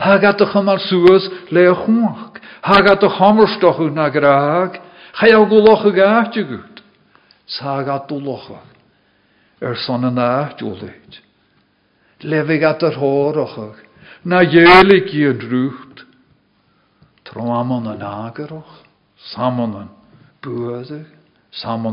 [0.00, 2.40] Hagat de chamal suas le a chwach.
[2.62, 4.80] Hagat de chamerstochu na graag.
[5.12, 6.82] Cha a gaatje gut.
[7.46, 8.62] Sagat du locha.
[9.60, 11.22] Er son an at.
[14.24, 14.42] Na
[15.34, 16.06] drwcht.
[17.24, 18.83] Tramon an bwedig.
[19.32, 19.88] Samon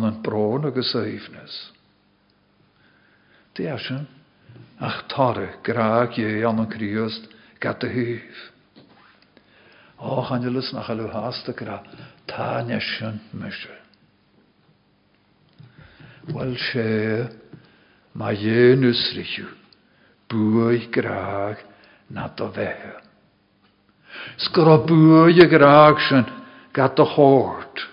[0.04, 1.72] an bron agus eifnes.
[3.56, 4.08] Deasyn.
[4.82, 7.28] Ach tare, graag je an an kriust,
[7.60, 8.52] gat de hyf.
[9.98, 11.84] Och, angelus nach alu haste gra,
[12.26, 13.78] ta nesyn mysje.
[16.34, 17.30] Wel sé,
[18.14, 19.46] ma je nusrichu,
[20.30, 21.62] bwy graag
[22.10, 22.98] na do vehe.
[24.38, 26.41] Skoro bwy graag sy'n
[26.74, 27.86] gat o hort,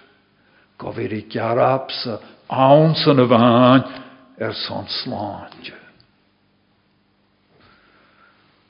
[0.78, 3.84] gofir i garabsa, awn sy'n y fain,
[4.38, 5.78] er son slantje.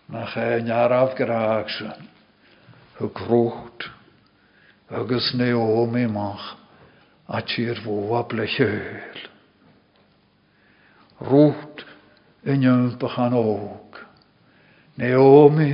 [0.09, 2.07] nach ein araf graag sy'n,
[2.99, 3.91] hy grwcht,
[4.89, 6.55] agus Naomi mach,
[7.29, 7.83] a tír
[13.21, 14.01] an og,
[14.97, 15.71] Naomi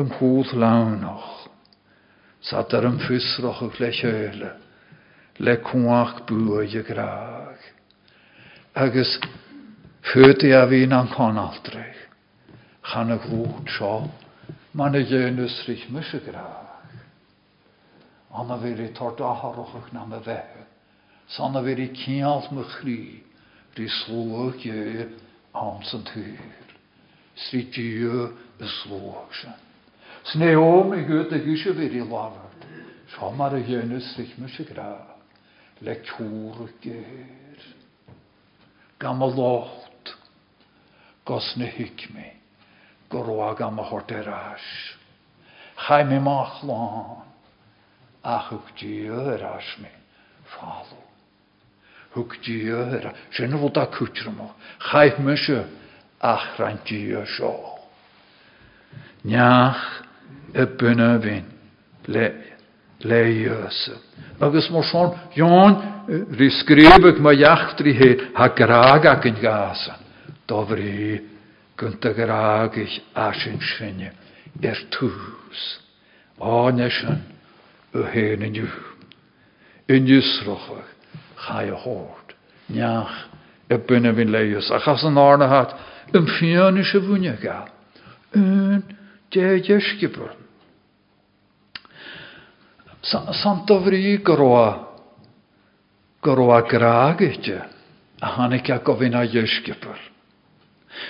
[0.00, 1.37] ym hwth lawnach,
[2.48, 4.44] sat ar ym ffysroch y ble hyl,
[5.44, 7.66] le cwach bwy y graag.
[8.78, 9.18] Agus
[10.08, 12.00] ffyrdi a fi'n an conaldrech.
[12.88, 13.92] Chan y grwcht sio,
[14.72, 16.96] man y gynus rich mysig graag.
[18.32, 20.64] Anna vir i tort aharochach na me vehe.
[21.28, 23.00] Sanna vir i kialt me chri,
[23.76, 25.08] ri slوك je
[25.52, 26.68] amsen tyr.
[27.36, 29.52] Sri tjö beslåksen.
[29.52, 29.67] Sne om
[30.34, 32.66] i gøte gysje vir i lavert.
[33.14, 35.16] Shamar i gjenus rich mysig graag.
[35.80, 37.62] Le kjorger.
[38.98, 40.16] Gammal locht.
[41.24, 42.32] Gosne hykmi.
[43.08, 44.66] Gorwa gammal horteras.
[45.76, 47.28] Chaim i machlán.
[48.22, 49.90] ach hwg diwyr as mi
[50.52, 50.98] falw.
[52.16, 54.50] Hwg diwyr, sy'n fod a cwtr mo,
[54.90, 55.62] chaif mysio
[56.24, 57.54] ach rhaid diwyr sio.
[59.28, 59.84] Niach
[62.06, 62.32] le,
[63.04, 63.90] le ys.
[64.40, 65.76] Agus mor son, Jon,
[66.38, 70.00] risgrifig ma iachtri he, ha graag ac yn gasan.
[70.48, 71.20] Dofri,
[71.78, 74.12] gynta graag ich asyn sinne,
[74.62, 74.78] er
[81.46, 82.34] chai o hord.
[82.68, 83.14] Niach,
[83.68, 84.70] y byna fi'n leios.
[84.74, 85.74] Achas yn arna hat,
[87.42, 87.68] gael.
[89.28, 90.32] Yn de ysgybr.
[93.02, 94.88] Sant ofri gyroa,
[96.24, 97.50] gyroa graag eich
[98.20, 99.98] a hannig a gofyn a ysgybr.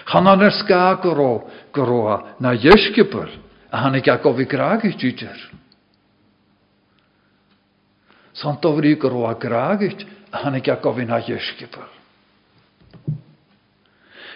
[0.05, 3.31] Chanan er ska gyro, gyroa na ysgybr
[3.71, 5.25] a hannig a gofyn graag eich
[8.35, 11.87] Sant ofri gyro a graagit, a hannig a gofyn a ysgybr.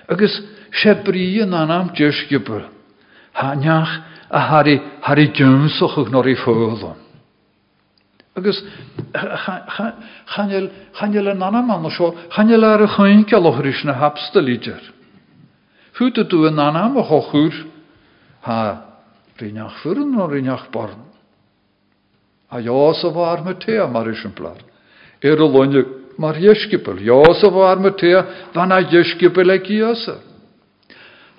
[0.09, 0.41] Agus
[0.73, 2.71] se bri yn anam ysgybr,
[3.35, 6.97] haniach a hari, hari ag nor i ffwlon.
[8.37, 8.63] Agus
[10.35, 14.41] chanel, chanel yn anam anna sio, chanel ar y chyn galwch rys na hapsta.
[15.93, 17.53] Fwyd y dwi yn anam o chochwr,
[18.49, 18.59] ha,
[19.37, 21.05] rynach ffyrn o rynach born.
[22.49, 24.09] A ja, så var med te, mar.
[25.21, 25.85] Er y lonje,
[26.19, 26.37] mar
[28.73, 29.51] a jeskipel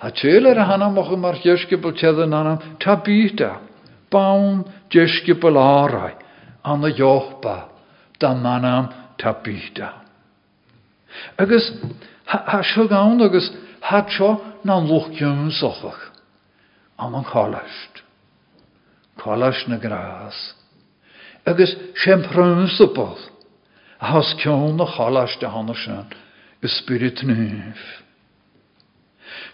[0.00, 0.06] jösa.
[0.06, 3.56] A tjeler hanam och mar jeskipel tjedan hanam, ta bita.
[4.10, 6.14] Baun jeskipel arai.
[6.62, 7.68] Anna johpa,
[8.18, 8.88] da manam
[9.18, 9.92] ta bita.
[11.38, 11.72] Agus,
[12.26, 16.12] ha sjogaun agus, ha tjo na luchjum sochach.
[16.98, 18.02] Amman kalast.
[19.18, 20.54] Kalast na gras
[21.46, 23.18] agus sem prúnsapal
[24.00, 26.06] a has ceann na chaláiste hána sin
[26.62, 28.03] i spirit nuh.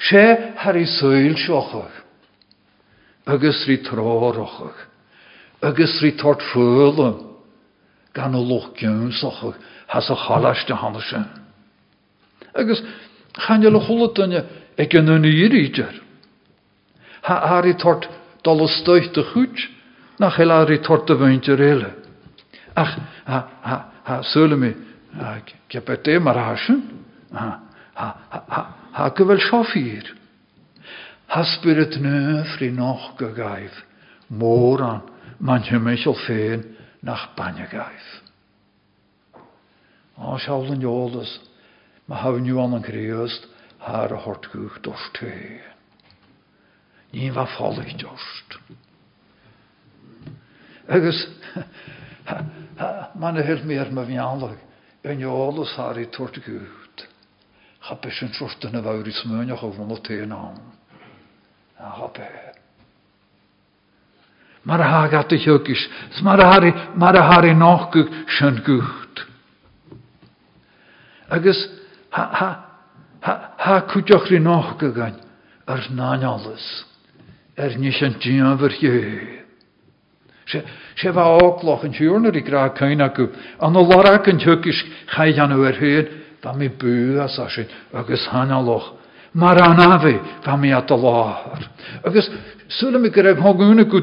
[0.01, 1.97] Sé har i sŵil siochach,
[3.27, 4.87] agus rí trórochach,
[5.63, 7.37] agus rí tort fúlam,
[8.15, 11.27] gan o loch gjónsochach, has a chalaiste hanna sin.
[12.55, 12.83] Agus
[13.35, 14.45] chan le cholatine
[14.79, 16.01] ag an nu íríidir.
[17.23, 18.09] Ha har i tort
[18.45, 19.69] dal stoit de goed,
[20.19, 21.95] nach helaar i tort a bhainte réile.
[22.77, 22.97] Ach,
[23.27, 24.75] ha, ha, ha, sule mi,
[25.37, 27.05] ik heb het maar hasen.
[28.95, 30.17] Ha, ha, ha, ha, go bhfuil seoír.
[31.31, 33.85] Haspur het nu fri noch go gaif,
[34.29, 35.03] mór an
[35.39, 36.65] man michel féin
[37.03, 38.09] nach banne gaif.
[40.19, 41.39] Á seálan jólas,
[42.07, 43.47] ma hafniu an an gréost
[43.79, 45.63] haar a hortguch dorst té.
[47.13, 48.59] Ní war fallig dorst.
[50.89, 51.29] Agus,
[53.15, 54.59] man hel meer me vianleg,
[55.05, 56.80] en jólas haar i tortgucht.
[57.81, 60.53] Cha sin trochten a bhir smúneach ó bhna té ná.
[61.79, 62.29] A chape.
[64.65, 65.89] Mar a ha gat thugus,
[66.23, 69.27] mar a i nachgu sin gucht.
[71.31, 71.69] Agus
[73.89, 75.17] cúteach rí nach go gain
[75.67, 76.85] ar náalles.
[77.57, 79.41] Er ní an díanver hé.
[80.97, 85.53] sé bh álach an túúnar i gra céine acu an lara an thugus chaid an
[85.53, 86.09] ar héad
[86.43, 88.97] Ba mi bu as a sin agus hanaloch.
[89.35, 91.69] Mar an afi fa mi at a láhar.
[92.05, 92.29] Agus
[92.69, 93.99] sula mi gyda hogúna go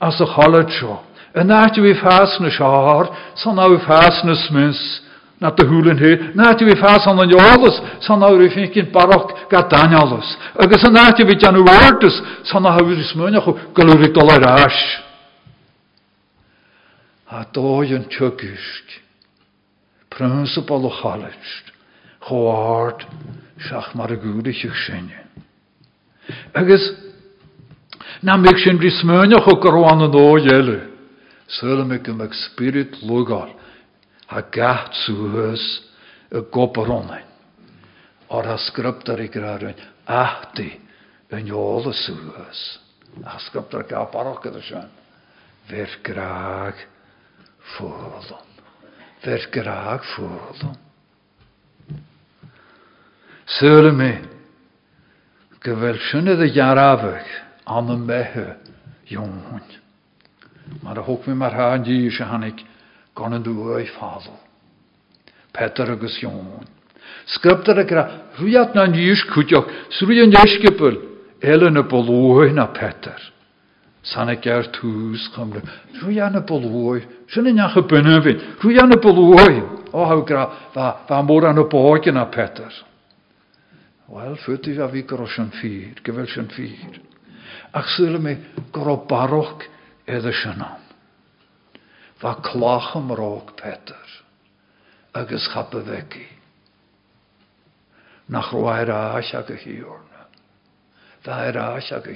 [0.00, 1.08] as a chalad seo.
[1.34, 5.02] Yn náte vi fas na seár, san ná fas na smis,
[5.40, 9.68] na de húlan hé, náte vi fas an an jólas, san vi fin barach ga.
[10.58, 14.78] Agus an náte vi an uwartas, san ná vi smúneach go galúri dolar ás.
[17.30, 19.07] A dói an tjögusk.
[20.18, 21.72] Principal o chalist,
[22.26, 23.06] choáard
[23.62, 25.24] seach mar a gúdaich sinne.
[26.54, 26.84] Agus
[28.22, 30.88] na mé sin brí smúneach chu goháin an óhéile,
[31.48, 33.54] Sula me go meag spirit lugáil
[34.26, 34.92] ha gath
[36.30, 37.24] a goparónain.
[38.30, 40.80] Ar ha skriptar i grarin ahti
[41.32, 42.78] yn jóla suúhas.
[43.24, 44.62] A skriptar gap arachad a
[49.22, 50.76] ver graag fúlum.
[53.46, 54.12] Sule mé
[55.62, 57.26] go bhfuil sinna a jararafah
[57.66, 58.56] an an bethe
[59.08, 59.68] jóin.
[60.82, 62.64] Mar a thug mi mar hádíí se hanig
[63.16, 63.54] gan an dú
[63.98, 64.38] fádal.
[65.52, 66.68] Petar agus jóin.
[67.26, 68.04] Scriptar a gra
[68.38, 70.96] ruiad na níos cúteach srú an deiscipul
[71.42, 73.37] eile na bolóin na Petar.
[74.02, 75.62] Sanna ger túús chumle.
[76.00, 78.40] Rú anna bolóid, sinna necha bunne vin.
[78.62, 80.44] Rú anna bolóid, ó ha gra
[80.74, 82.72] bha mór anna bógin a Peter.
[84.08, 87.00] Wel, futi a vi gro sin fír, gefil sin fír.
[87.74, 88.36] Ach sule me
[88.72, 89.66] gro baroch
[90.06, 90.80] edda sin an.
[92.22, 94.06] Va klacham róg Peter,
[95.14, 96.26] agus chappe veki.
[98.28, 100.26] Nach roair a a go hiorna.
[101.24, 102.12] Va er a a go.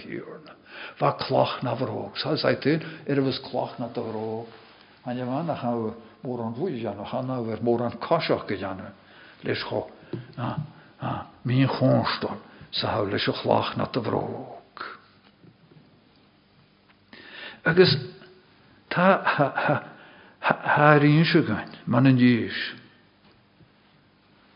[0.98, 2.16] Bá chlach na bhróg.
[2.16, 4.46] Tá tú ar bhs chlach na doróg.
[5.04, 5.72] An je bhana cha
[6.22, 8.92] mór an bhúil deanna chana bhar mór an caiiseach go deanna
[9.42, 9.88] leis cho
[11.44, 12.38] míon chóstom
[12.70, 14.86] sa ha leis a chlach na a bhróg.
[17.64, 17.96] Agus
[18.88, 19.22] tá
[20.40, 22.58] haíon se gain man an díis.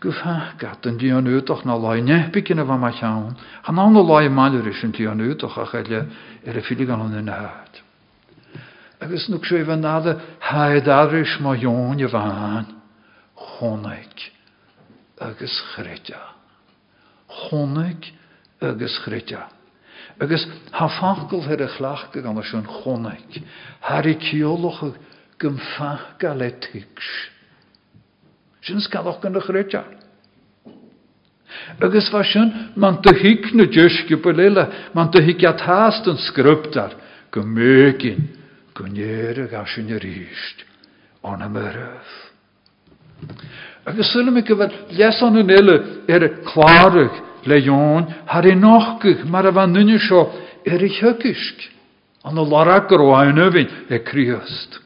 [0.07, 4.83] An útoch ná lai nepicin a bh mai teán, Cha ná na lai maidir is
[4.85, 6.07] an tí an útoch a chaile
[6.47, 7.83] ar a fi gan an ina háid.
[9.01, 12.67] Agus nu sé bh náda haidáris má jón a bhhain
[13.37, 14.33] chonaig
[15.21, 16.17] agus chréite.
[17.29, 18.13] Chonaig
[18.61, 19.43] agus chréite.
[20.21, 23.43] Agus ha fachgal ar a chhlaachcha gan sin chonaig,
[23.81, 24.95] Har i ceolacha
[25.39, 27.36] gom fachga le tiics.
[28.67, 29.83] Sin scalach gan na chréite.
[31.81, 34.65] Agus war sin man te hiic na deisce bu leile
[34.95, 36.91] man te hiic atáast an scriptar
[37.31, 38.21] go mégin
[38.75, 40.59] go néire a sin a ríist
[41.23, 42.07] an am rah.
[43.87, 45.51] Agus sulla me go bhfuil leas an an
[46.15, 47.11] ar a
[47.47, 47.59] le
[48.27, 50.23] har i nachcuch mar a bh nunne seo
[50.73, 51.71] ar i thucisk
[52.25, 54.86] an lara go óhainhín ag críost.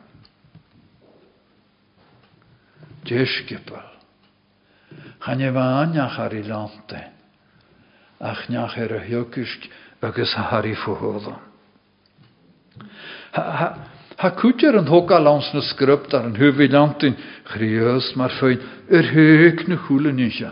[3.05, 3.91] Déskipel.
[5.21, 7.01] Chan je bhaneach ar i lante,
[8.19, 9.69] ach neach ar a hiocist
[10.01, 11.37] agus a harí fuhóla.
[14.21, 17.15] Ha cútear an thóá lás na script ar an thuhí lantin
[17.53, 18.59] chríos mar féin
[18.91, 20.51] ar thuic na chúlaníise,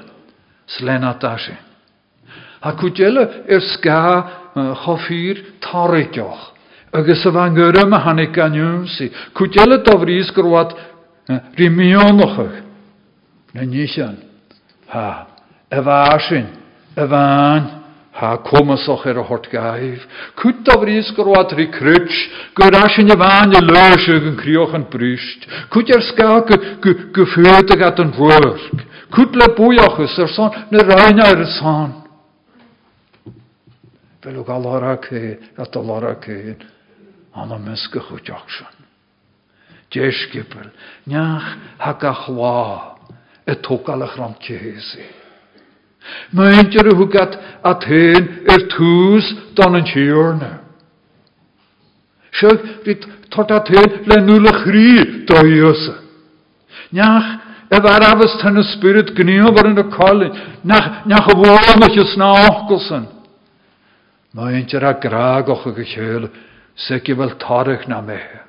[0.67, 1.57] slena daise.
[2.61, 3.99] Ha cúteile ar sca
[4.85, 6.53] choír tarraiceoch,
[6.93, 9.97] agus a bhain gurm a hanig ganúmsaí, cúteile do
[11.29, 12.63] Rimionochach
[13.53, 14.17] na nían
[14.87, 15.27] Ha
[15.69, 16.47] a bhsin
[16.97, 17.79] a bhain
[18.11, 20.01] ha commasach ar a hort gaibh,
[20.35, 22.17] Cút a bhrís gorá í cruúis,
[22.55, 27.25] gur a sin a bhain a leise an críoch an brist, Cút ar sca go
[27.35, 31.93] fuúta gat an bhirc, Cút le buachchas ar san na reinine ar a san.
[34.21, 36.57] Bhil gal lára cé a tá lára céin
[37.35, 38.78] anna mesca chuteach sin.
[39.89, 40.09] O jocsion.
[40.49, 40.71] Jesgipel,
[41.07, 42.95] niach hag a chwa,
[43.47, 45.03] y togalach ram cehesi.
[46.31, 49.25] Meintjar a húgat a tén ar túús
[49.55, 49.85] don an
[53.51, 53.59] a
[54.05, 54.21] le
[55.25, 55.95] dhéosa.
[56.91, 57.39] Neach
[57.71, 59.13] a bhar afas tan a spirit
[59.77, 60.31] a collin,
[60.63, 63.07] neach a bhámach is náchgulsan.
[64.33, 64.93] Meintjar a
[67.19, 68.48] a na méhe.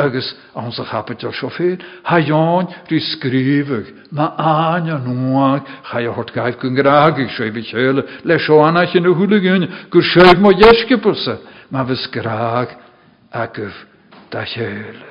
[0.00, 6.12] Agus an sa chapit ar sofé, ha Ján rí scríbeh, má aine nuag cha a
[6.12, 10.50] hort gaibh gon graagig sé bhí chéile le seána sin na thuúlaún gur séh má
[10.52, 11.38] dhéiscipulsa,
[11.70, 12.76] má bheits graag
[13.32, 13.76] agah
[14.30, 15.10] da chéile.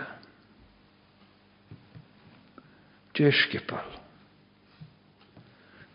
[3.13, 3.87] Déiscipal.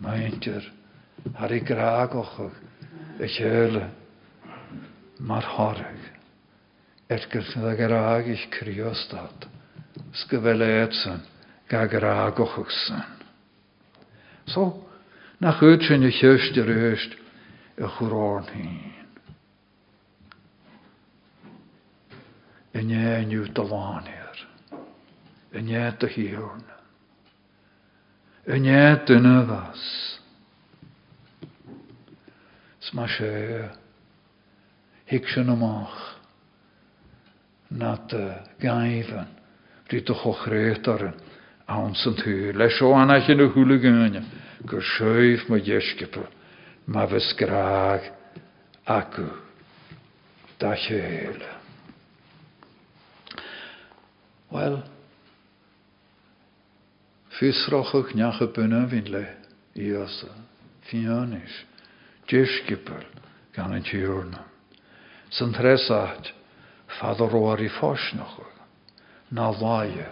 [0.01, 0.63] Maintir
[1.39, 2.53] har i graagachach
[3.21, 3.89] a chéile
[5.21, 6.04] mar háraigh.
[7.09, 9.49] Ergers na ich kriostad.
[10.13, 11.23] Sgefeleetsen
[11.69, 11.87] ga
[12.59, 13.05] ochsen.
[14.47, 14.89] So,
[15.39, 17.17] nach uitsen je chust de reust
[17.75, 18.93] e churáin heen.
[22.71, 24.47] En jij nu te wanneer.
[25.51, 26.07] En jij te
[28.65, 29.19] jij te
[37.75, 38.25] na de
[38.61, 39.27] gaifan,
[39.91, 41.15] rí do chochrétar
[41.67, 44.23] an san tú, le seo anna sin na thuúlagáine
[44.65, 46.25] gur seoimh mo dhéiscipa
[46.87, 48.13] má bheits graag
[48.87, 49.27] acu
[50.59, 51.51] da chéile.
[54.51, 54.85] Well,
[57.35, 59.27] Fusrochach necha bunna hín le
[59.75, 60.31] íosa,
[67.01, 68.39] Fadar roar i fosnach
[69.29, 70.07] na laie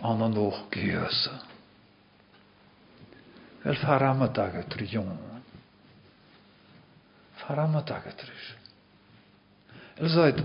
[0.00, 1.30] an an och geuse.
[3.62, 5.18] Wel farama dagat tri jong.
[7.34, 8.54] Farama dagat tris.
[9.96, 10.42] El zaid,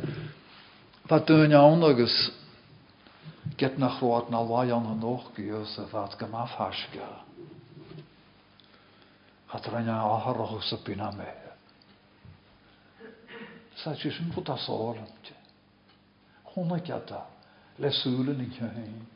[1.10, 2.32] wat iawn agus
[3.58, 7.08] get nach roar na laie an an och geuse wat gam afhaska.
[9.48, 11.34] Hat rhaid aharroch sa bina me.
[13.76, 14.50] Sa ti sy'n bod
[16.58, 16.86] as olam ti.
[16.88, 17.26] Honnekjata,
[17.80, 19.08] le súlen in heen.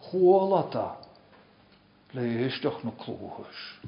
[0.00, 0.96] Chwalata,
[2.14, 3.80] le eisteach na clóhas.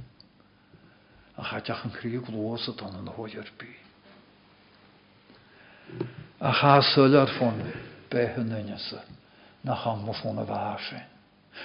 [1.37, 3.75] A chateach an crí glósa an an hóiarbí.
[6.41, 7.73] A chasul ar fón
[8.11, 9.03] behan nynesa
[9.65, 11.03] na cham mo fón a bhase.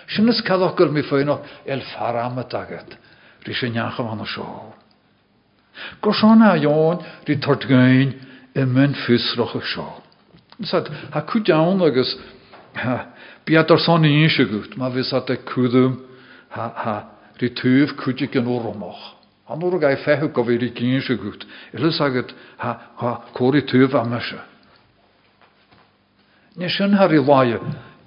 [0.08, 2.98] Sin is cadach gur mi féinach el farama agat,
[3.46, 4.74] rí sé neacham an a seo.
[6.02, 8.28] Go seánna a Jón rí tortgain
[10.64, 12.18] Sat ha kudaun agus
[13.46, 16.02] biad ar son íse gut, vis at e kudum
[16.50, 17.06] ha
[17.40, 19.18] ri tuv kudik an oromach.
[19.48, 21.46] Han or gai fehu go vi gínse gut.
[21.74, 24.40] Ile saget ha kori tuv a mese.
[26.58, 27.60] Ne sin har i laie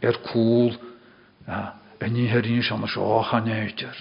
[0.03, 0.74] er cool
[1.46, 3.94] en ní herín an seo chanéitir.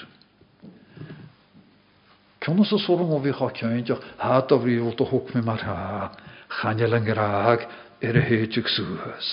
[2.42, 6.12] Conna sa sorum ó bhí cha ceintteach há a bhríomh a thug mé mar ha
[6.50, 7.68] chaine an gráag
[8.04, 9.28] ar a héiteach suúhas.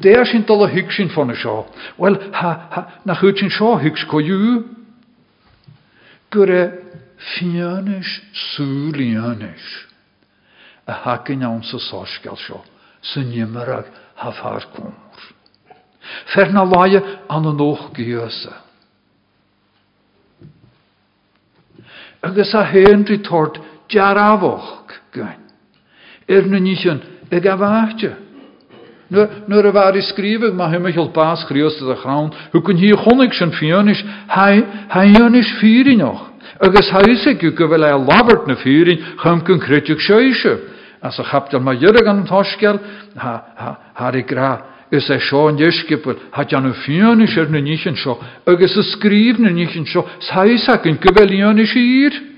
[0.00, 1.66] Déir sin dal a hiic sin fanna seo,
[1.98, 2.18] Well
[3.04, 4.64] nach chuid sin seo hiic coú,
[6.30, 6.64] gur é
[7.16, 9.64] fianis súlíanis
[10.86, 12.64] a hacin an sa sásceil seo
[13.00, 13.86] san nimmarag
[14.16, 14.92] ha far cór.
[16.34, 18.60] Fer na láie an an nóch giasa.
[22.22, 25.40] Agus a héanrí tort dearabhach gain.
[26.28, 28.16] Er na nían ag a bhaite.
[29.10, 33.32] Nuair a bhar is scríbeh má himimeil bás chríosta a chrán, chu chun hí chonig
[33.34, 36.32] sin fianis haionis fírineach.
[36.60, 36.90] Agus
[37.40, 40.58] go go bhfuil le labhart na chun criteach séise.
[41.02, 42.80] As a chaptal má dhearag an tosceil
[43.94, 48.76] Har i gra is é seán deiscipil hat an fianis ar na nían seo, agus
[48.76, 52.33] a scríb na nían seo, saisa cin go bhfuilíonna sír.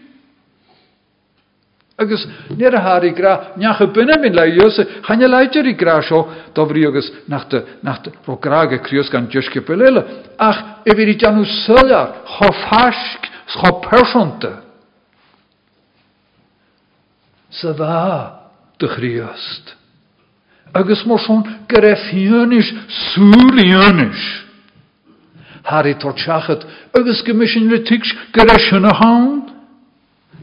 [1.99, 6.29] Agus ní a háí gra necha bunne min le Jose channe leidir í gra seo
[6.53, 10.05] dobrí agus nachráge críos gan tuisce beile.
[10.39, 12.53] Ach i bhí deanú sulear cho
[13.49, 14.61] cho persanta.
[17.51, 19.77] Sa bhá de chríost.
[20.75, 22.75] Agus mar son gur é fianis
[23.15, 24.45] súlíanis.
[25.65, 26.61] Harí tortseachad
[26.93, 29.56] agus gomission le tuics gur é sinna hán.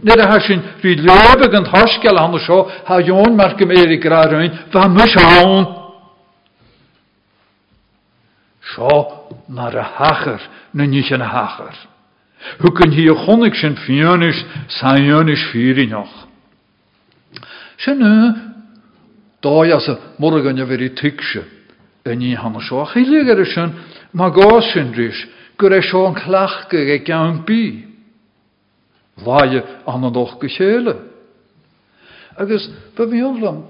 [0.03, 4.51] Nid a sin rí lebe an thosceil an seo ha Jón mar go éri grain
[4.71, 5.65] bha mu seán.
[8.75, 10.41] Seo mar a hachar
[10.73, 11.75] na ní an a hachar.
[12.59, 16.15] Hu kun hí a chonig sin fianis saionis fírineach.
[17.77, 18.35] Sinne
[19.41, 21.43] dá as a morgan a veri tiise
[22.05, 22.85] a ní hanna seo.
[22.91, 23.71] Chélégar sin
[24.13, 25.15] má gá sin rís
[25.57, 27.92] gur é seo an chclach go ag gan bí.
[29.18, 30.95] Láie an doch go chéle.
[32.38, 33.64] Agus be bhílam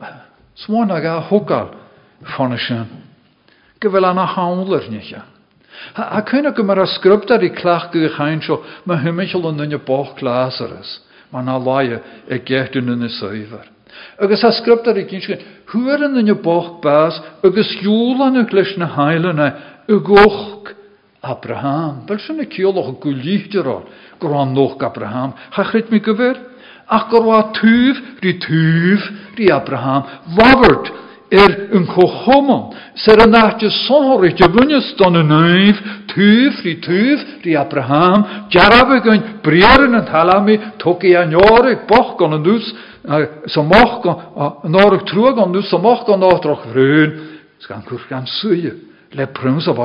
[0.55, 1.69] smáin a ga thugáil
[2.37, 2.87] fanna sin,
[3.79, 5.21] go bhfuil anna hálarniche.
[5.95, 9.79] A chuna go mar a scriptar í chclach go chain seo me thuimiisiil an nunne
[9.85, 13.07] boch glásaras, má ná láie ag ggéchtú na.
[14.19, 19.53] Agus a scriptar i cin thuan nunne boch bás agus dúlan leis na heileine
[19.89, 20.71] u goch
[21.23, 22.03] Abraham.
[22.05, 23.81] Bel sin na ceolach a go líchterá
[24.19, 25.33] gur an nóch Abraham.
[25.55, 26.35] Chachrit mi gover?
[26.87, 29.01] Ach gur wa túf rí túf
[29.37, 30.03] rí Abraham.
[30.35, 30.91] Wabert
[31.31, 32.75] er een chochomon.
[32.95, 35.79] Ser a nachtje sonhorig je wunnes dan een neif.
[36.15, 38.25] Rí túf rí Abraham.
[38.49, 40.59] Jarabe gun brieren en halami.
[40.77, 42.75] Toki an jorig boch gan een dus.
[43.45, 45.69] Som moch gan norig troeg gan dus.
[45.69, 46.19] Som gan.
[49.15, 49.77] Le prums of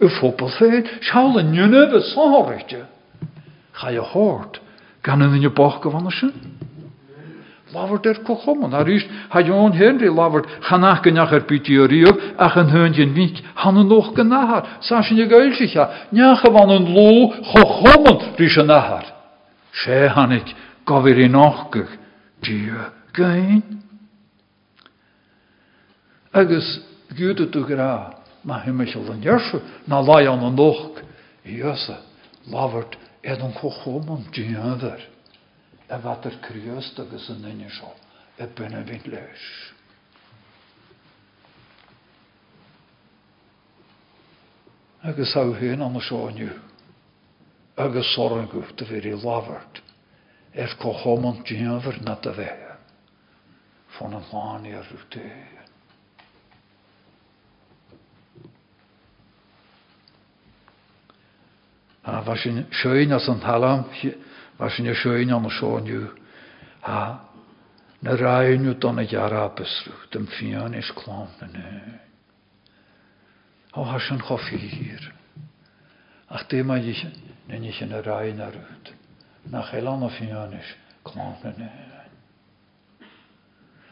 [0.00, 2.86] u fópal féid, seála nunne bh sáirte.
[3.78, 4.60] Cha je háirt
[5.02, 5.50] gan in je
[5.90, 6.32] bhana sin.
[7.72, 9.40] Láhar er go choman a ríist ha
[9.72, 15.02] Henry láhart chanach ganneach ar bítíoríomh ach an húnjin vík hanna nóch go nahar, Sa
[15.02, 19.04] sin je gailsicha, neacha bhan an ló cho choman rí se nahar.
[19.72, 20.54] sé hannig
[20.86, 21.92] gofir í nachgach
[22.42, 22.72] dí
[23.12, 23.62] gain.
[26.32, 26.80] Agus
[27.16, 31.02] gúta tú gra ma himimiisiil an dhearse ná lá an an nóch
[31.44, 32.00] íosa
[32.50, 35.00] láhart iad an chochóm an díanhar
[35.88, 37.92] a bhat ar cruúast agus an nine seo
[38.38, 39.44] i buna bhín leis.
[45.02, 46.54] Agus á héon an seáinniu
[47.76, 49.82] agus soran gocht a bhí láhart
[50.54, 52.76] ar chochóm an díanhar na a bheitthe
[53.98, 55.57] fan an láí a ruútéir.
[62.08, 63.84] A was sin seoin as an talam
[64.58, 66.08] was sin seoin an seániu
[66.80, 67.20] ha
[68.02, 71.98] na rainú donna jarabesrú dem fian is klám na nu.
[73.76, 75.12] Á ha sin chofiíhir.
[76.30, 76.96] Ach dé mai
[77.46, 78.94] na ní sin na rain arút
[79.50, 80.68] nach he an a fian is
[81.04, 81.68] klám na nu.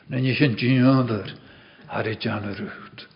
[0.08, 1.36] Na ní sin díanver
[1.86, 3.08] har i deanna rút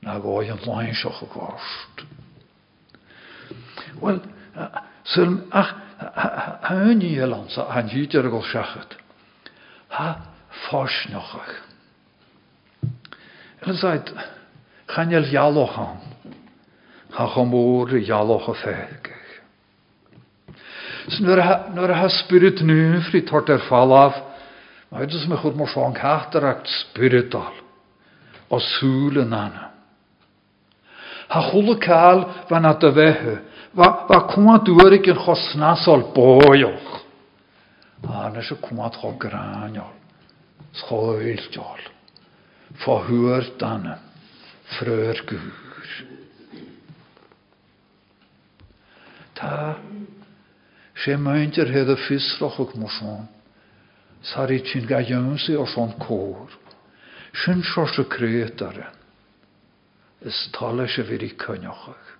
[0.00, 2.19] na gáid an láin seach a gást.
[4.00, 4.20] Wel,
[5.04, 5.74] sul ach
[6.62, 8.96] haní an sa an díidir go seachat.
[9.88, 10.16] Ha
[10.68, 11.54] fásneachach.
[13.66, 14.12] Ileid
[14.88, 16.00] channeil jaloch an,
[17.12, 18.54] ha chomór jaloch a
[21.90, 24.14] a ha spirit nu frí tart ar fallaf,
[24.90, 27.52] ma dus me chud mar fáin ceachtarach spiritual,
[28.48, 29.70] os súlen anna.
[31.28, 33.38] Ha cholle kaal at de wehe,
[33.74, 37.00] wa kuma dúrig an chosnasol bóoch.
[38.02, 39.92] Ána se kuma cho gránol,
[40.72, 41.80] schoiltol,
[42.74, 43.98] fáhuair danne,
[44.64, 45.88] fröör gúr.
[49.34, 49.76] Tá
[50.94, 53.28] sé meintir hedd a fisroch mar son,
[54.22, 56.50] Sarí tin ga jónsi or son cór,
[57.32, 58.92] sin seo se crétare,
[60.20, 62.19] is talle se vir í cynneochach.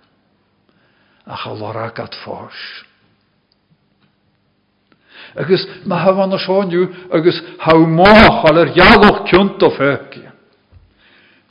[1.99, 2.85] at fós.
[5.35, 7.73] Agus ha van seániu agus ha
[8.57, 10.27] er jaaloch kunt of höki.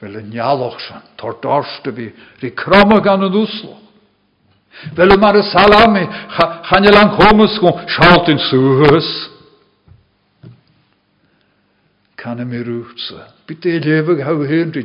[0.00, 3.80] Wel een jaaloch san, tar darste vi, ri kramme gan usloch.
[4.94, 6.06] Wel mar salami,
[6.62, 9.30] chan je lang homes go, schaalt in suhus.
[12.14, 14.84] Kan je mir rútse, bitte levig hau henri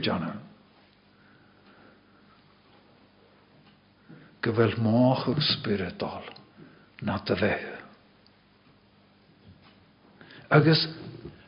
[4.45, 4.53] janna.
[4.53, 6.23] Gewel máach spiritual,
[7.01, 7.75] na te vehe
[10.49, 10.87] agus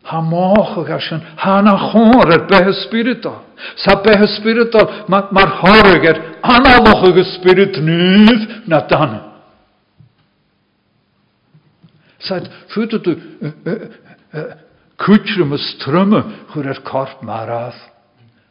[0.03, 3.43] ha mácha a sin hána chóir ar bethe spiritual.
[3.75, 9.21] Sa bethe spiritual mar háragar análach agus spirit níomh na dana.
[12.19, 13.15] Said fuúta tú
[14.97, 16.21] kútrum a strumme
[16.53, 17.75] chur ar corp mar af.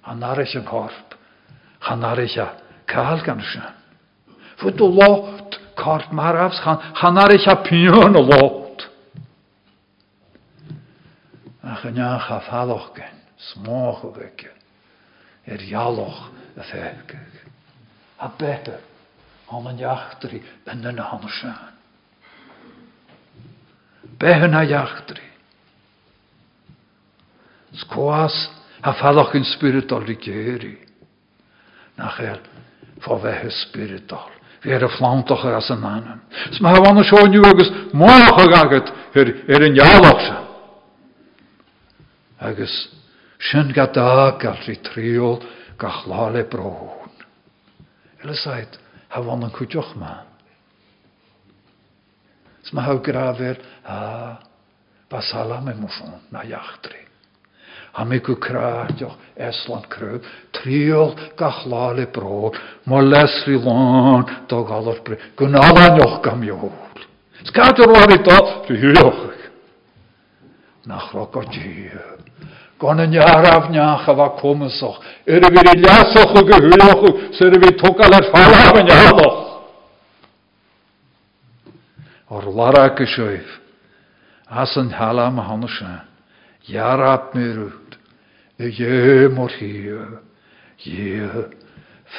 [0.03, 1.15] Han narich an corp.
[1.81, 2.55] Han narich a
[2.87, 3.76] kaal gan sin.
[4.57, 8.67] Fuúta locht corp mar afs han narich a pion a locht.
[11.67, 14.53] a gynach a falloch gen, smoch o gege,
[15.45, 16.31] er jaloch
[16.71, 17.33] fegeg.
[18.19, 18.81] A beter,
[19.51, 21.75] an an jachtri, ben yn han sjan.
[24.19, 25.27] Behen a jachtri.
[27.83, 28.37] Skwas
[28.83, 30.79] a falloch in spiritual rigeri.
[31.99, 32.41] Nachel,
[33.03, 34.36] for vehe spiritual.
[34.67, 36.21] Vi er flantocher as mannen.
[36.59, 40.47] Sma ha vann sjå nu agus moach agat er en jaloch sjan
[42.41, 42.75] agus
[43.39, 45.39] sin ga dá gal rí tríol
[45.79, 47.11] ga chlále brón.
[48.23, 50.27] Eleiid ha bhain an chuideoch má.
[52.65, 54.39] S ma ha graver a
[55.09, 55.75] ba sala me
[56.31, 56.43] na.
[57.97, 62.53] Ha mi go kráteoch Esland krub, tríol ga chlále brón,
[62.85, 66.73] má lesri lán do galar bre, gon alaoch gam jóol.
[67.45, 69.23] Skater war i dat, ri hioch.
[70.87, 72.01] Nach rokotje.
[72.79, 75.01] Gan yn iaraf niach a fa cwmysoch.
[75.25, 76.43] Yr y fyr i liasoch o
[78.85, 79.43] iarloch.
[82.29, 82.91] O'r lara.
[84.47, 86.05] As yn halam hanno sy'n.
[86.69, 87.33] Iarab
[88.59, 88.81] rwyd.
[88.81, 90.21] Y ie mor hir.
[90.85, 91.31] Ie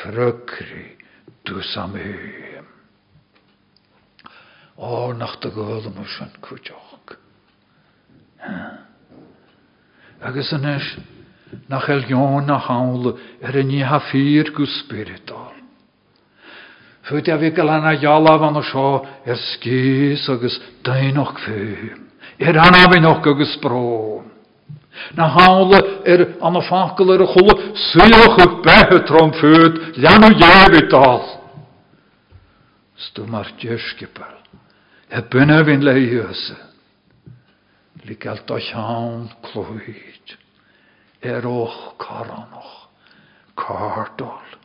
[0.01, 0.97] frykri
[1.45, 2.65] dus am hym.
[4.77, 7.17] O, nach dy gwyl am ysyn cwtioch.
[8.41, 8.88] Yeah
[10.21, 10.97] agus inis
[11.69, 15.53] nach elgion nach hále er a ní ha fír go spiritual.
[17.03, 21.93] Fuit a vi gal anna jala van a seo er skis agus dainoch fé.
[22.39, 24.23] Er anna vi noch agus spró.
[25.15, 27.55] Na hále er an a fakel er a cholle
[27.91, 31.21] suoch ag behe trom fuut, leanú jévital.
[32.97, 34.35] Stu mar djurskipel.
[35.09, 36.57] He bunne vin leiose.
[38.05, 40.37] Ligel do llawn clwyd.
[41.21, 42.89] Er och caranoch.
[43.55, 44.57] Cardol.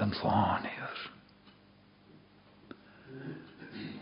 [0.00, 1.04] Yn llani'r.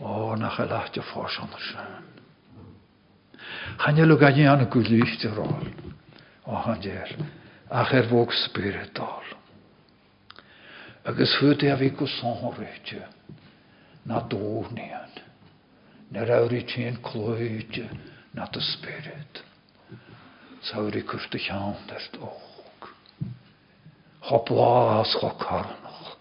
[0.03, 1.55] O, na chael atio ffos o'n
[3.45, 3.77] sy'n.
[3.79, 5.67] Chan ylw gani an y gwylych dy rol.
[6.45, 7.11] O, han dyr.
[7.69, 9.25] Ach er fog spiritol.
[11.05, 12.93] Agus e a fi gwsonryd.
[14.05, 15.21] Na dwnian.
[16.13, 17.81] Nar awri ti'n clwyd
[18.33, 19.43] na spirit.
[20.65, 22.89] Sawri cwrt y llawn der dog.
[24.25, 26.17] Cho blas cho carnoch.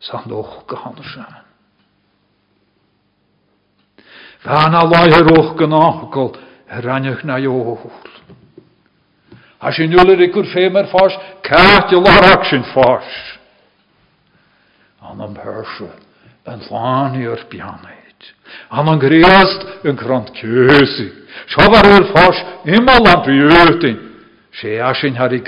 [0.00, 1.47] San.
[4.44, 4.84] Fan a
[5.18, 6.36] yr och gynachgol,
[6.68, 7.78] rannach na iol.
[9.58, 13.14] A sy'n yw'r i gwr ffeim ar ffars, cat i larach sy'n ffars.
[15.02, 15.90] An am hersio,
[16.46, 17.98] yn llani o'r bianau.
[18.70, 21.08] An an gréast yn krant kjösi.
[21.48, 23.98] Schabar ur fars immer lamp jötin.
[24.52, 25.40] Sé asin har i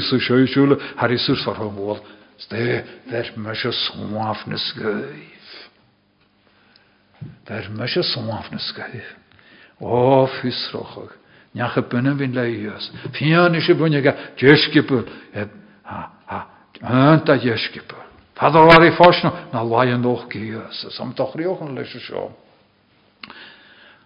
[0.00, 1.98] su sjöjule har i.
[2.38, 5.39] Ste ver mjöse swafnes gøyf.
[7.48, 9.16] Ver mjöse swafnes gøyf.
[9.80, 11.16] O fysrochog.
[11.54, 12.92] Njache bunnen vin leios.
[13.12, 15.08] Fian ishe bunjega jöskipul.
[15.82, 16.46] Ha, ha,
[16.82, 17.98] anta jöskipul.
[18.40, 20.86] Hadar war i fosna na laien doch gies.
[20.96, 22.30] Sam toch riochen leis seo.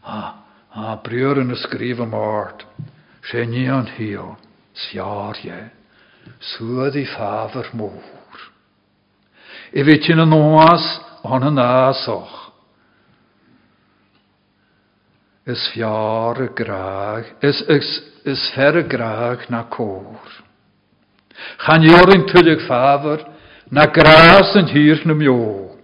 [0.02, 0.34] Ha,
[0.70, 2.66] ha, breuren y skrif am art.
[3.30, 4.36] Se ni an hio,
[4.74, 5.60] sjar je.
[6.40, 8.02] Suad i faver môr.
[9.72, 10.84] I fit yn oas
[11.22, 12.43] on yn asoch.
[15.46, 20.30] Is y graag, is, is, is y graag na cwr.
[21.66, 23.26] Chan iorin tylig faver,
[23.70, 25.76] na gras yn hir na mio.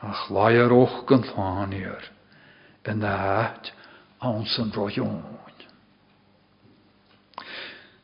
[0.00, 2.10] Ach, laier och gan fánier
[2.90, 3.72] in de het
[4.18, 5.22] aan zijn rojoen.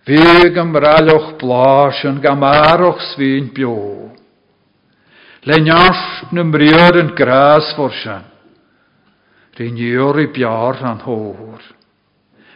[0.05, 4.11] Vigam ralloch blasen gamaroch svin bio.
[5.43, 7.75] Lenjas num briören gras
[9.57, 9.77] forsen.
[9.77, 11.63] Rinjöri bjar an hår.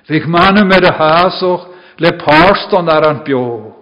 [0.08, 3.74] Vig mannen med de hasoch le parston ar an bio.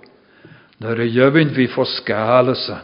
[0.79, 2.79] När det jövind vi får skalesen.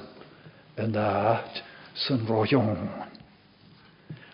[0.76, 1.62] En dat
[1.94, 2.88] zijn rojoen.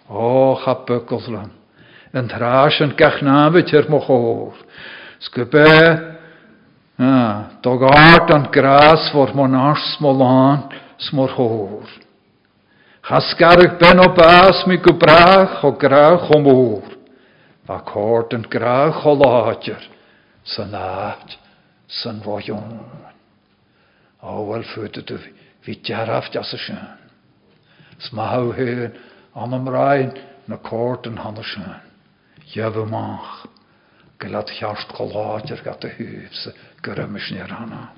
[0.09, 1.51] O, ga pukkelslan.
[2.13, 4.55] En traasjen kach nabit hier mochoor.
[5.19, 5.67] Skupe,
[6.97, 11.89] ja, toch aard aan gras voor monars smolaan smor hoor.
[13.01, 16.97] Gaskarg ben op aas mi kupraag o graag om oor.
[17.65, 19.89] Vak hoort en graag o laatjer.
[20.43, 21.39] Zijn laat,
[21.87, 22.81] zijn rojoen.
[24.21, 25.21] O, wel te
[25.65, 26.99] wie tjaraft jasse schön.
[27.99, 28.93] Smau heen
[29.33, 30.13] aan hem rein
[30.45, 30.59] na
[31.03, 31.81] en handen schön.
[32.45, 33.47] Jeve maag.
[34.19, 37.93] Gelat hjast kolaatjer gat de huvse gërëmish një rana.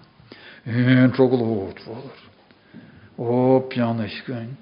[0.65, 2.13] Yn troglot voor.
[3.17, 4.57] O pjanich gyn.
[4.57, 4.62] He